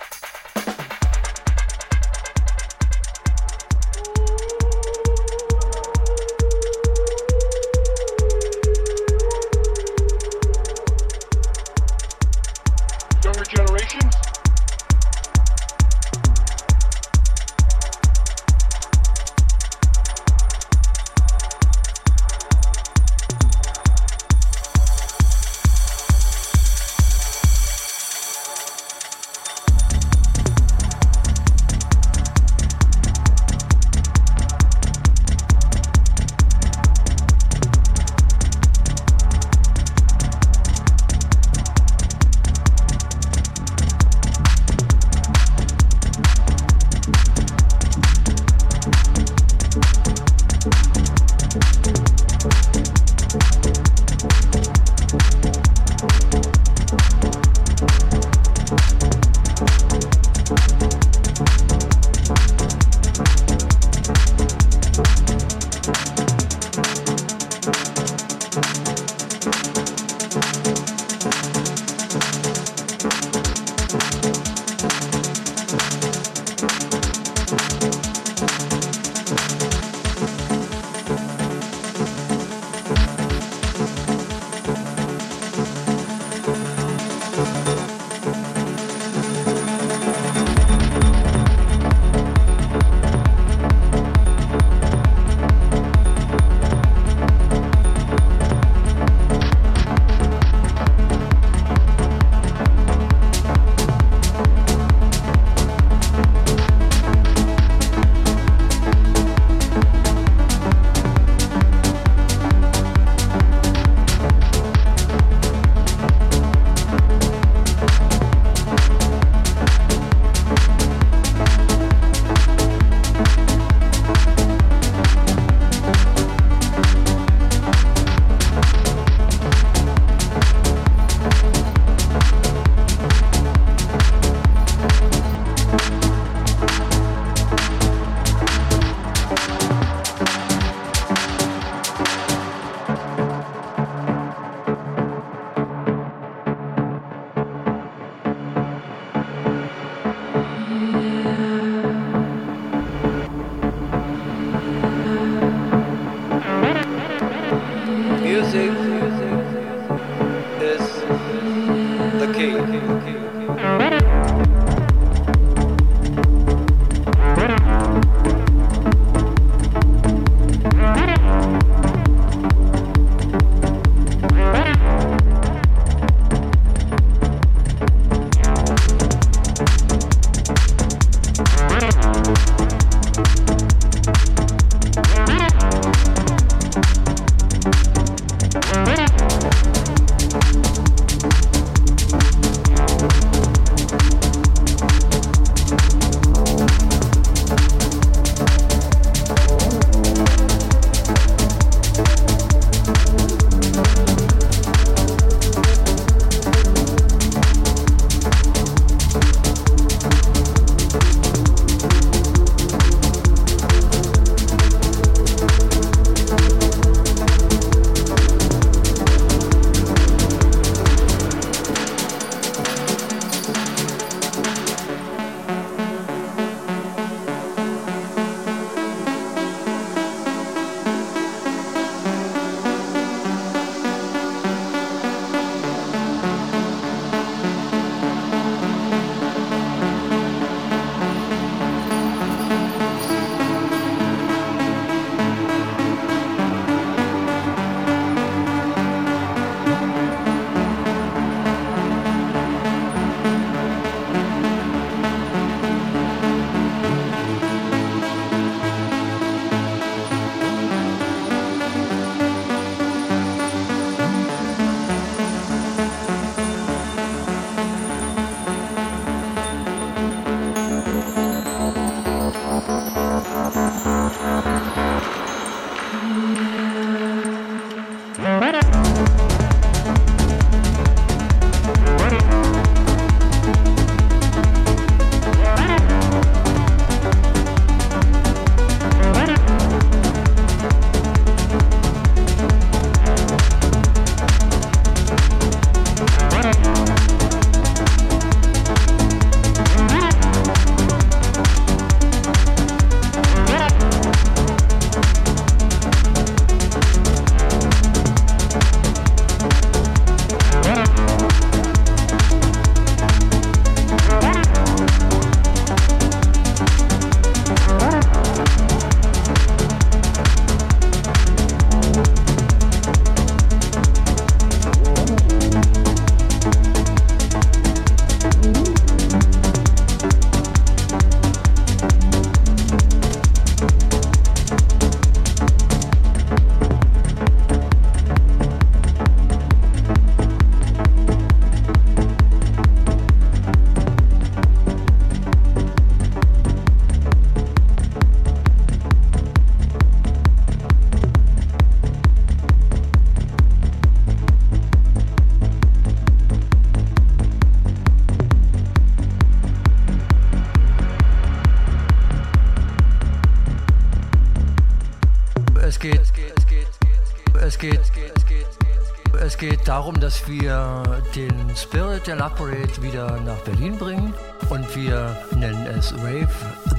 [369.85, 370.83] Darum, dass wir
[371.15, 374.15] den Spirit der Love Parade wieder nach Berlin bringen
[374.49, 376.27] und wir nennen es Rave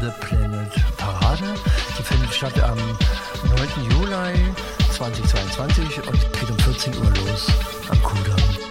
[0.01, 1.53] the Planet Parade.
[1.99, 3.91] Die findet statt am 9.
[3.91, 4.51] Juli
[4.91, 7.47] 2022 und geht um 14 Uhr los
[7.91, 8.64] am Kudamm.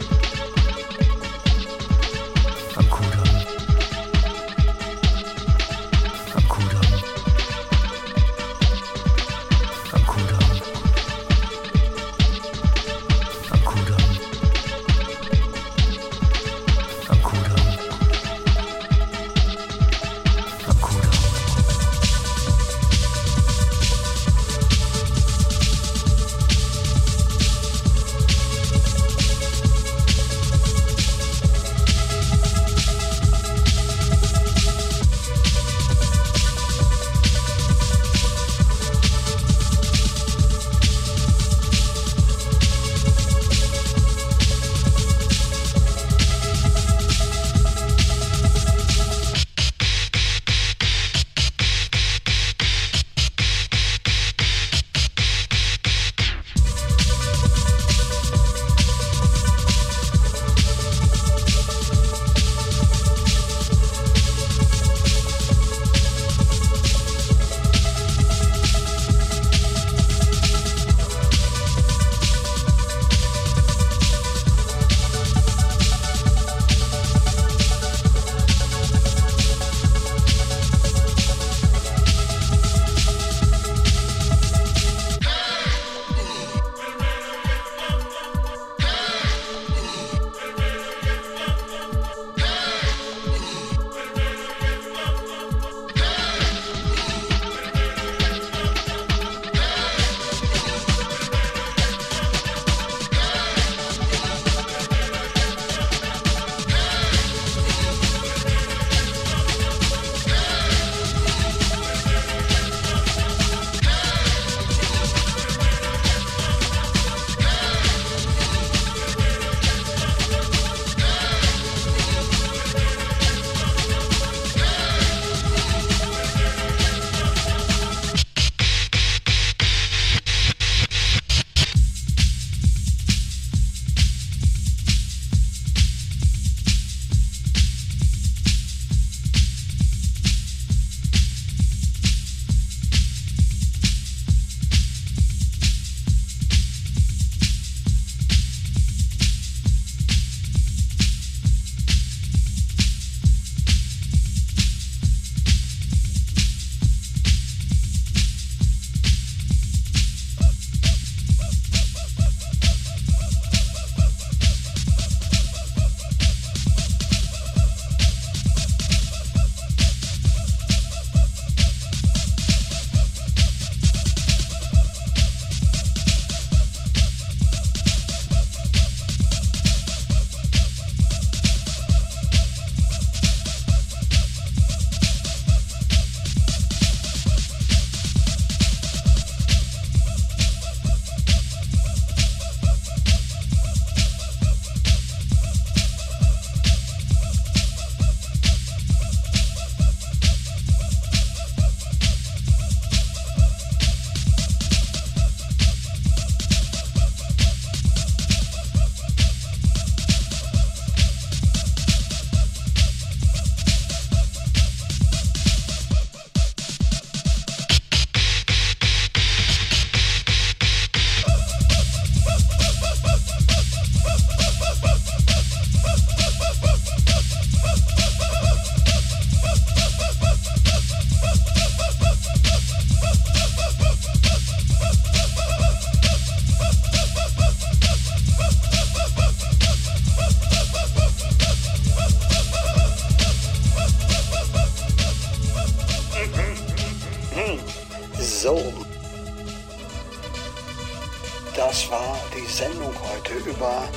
[251.75, 253.89] Sendung heute über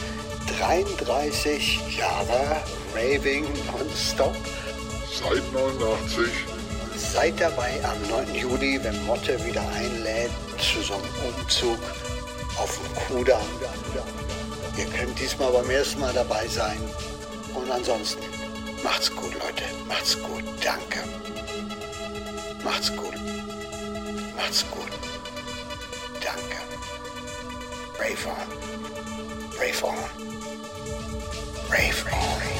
[0.57, 2.63] 33 Jahre
[2.95, 4.35] Raving Non-Stop.
[5.13, 6.27] Seit 89.
[6.95, 8.33] Seid dabei am 9.
[8.33, 11.77] Juli, wenn Motte wieder einlädt zu so einem Umzug
[12.57, 13.45] auf dem Kudamm.
[14.75, 16.79] Ihr könnt diesmal beim ersten Mal dabei sein.
[17.53, 18.23] Und ansonsten,
[18.83, 19.65] macht's gut, Leute.
[19.87, 20.43] Macht's gut.
[20.63, 21.03] Danke.
[22.63, 23.13] Macht's gut.
[24.35, 24.96] Macht's gut.
[28.07, 29.59] Rave on.
[29.59, 29.97] Rave on.
[31.69, 32.56] Rave on.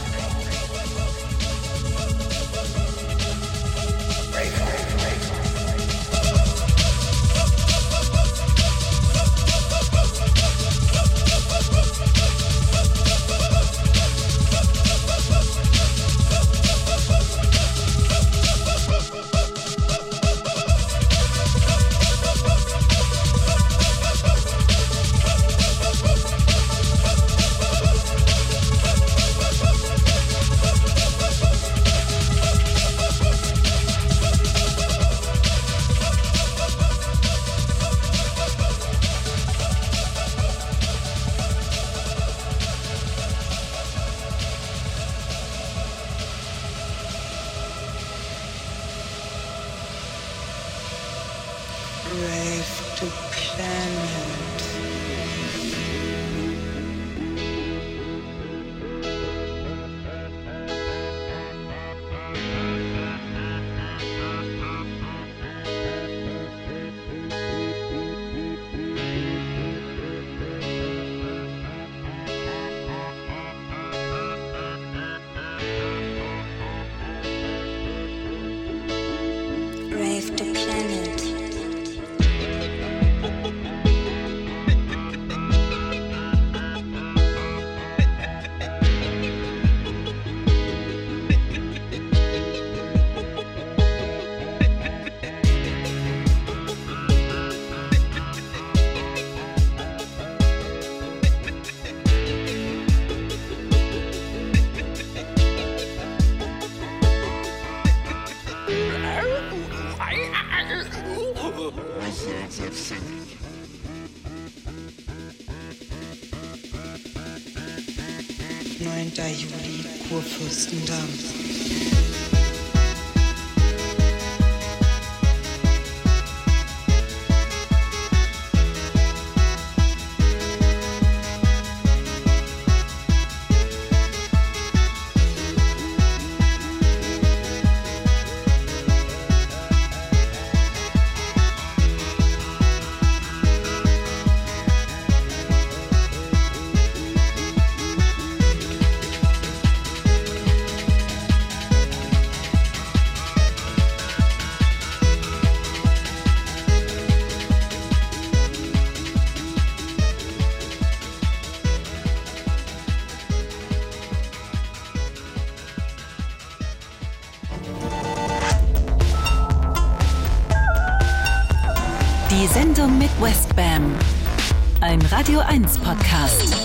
[175.50, 176.57] 1 Podcast.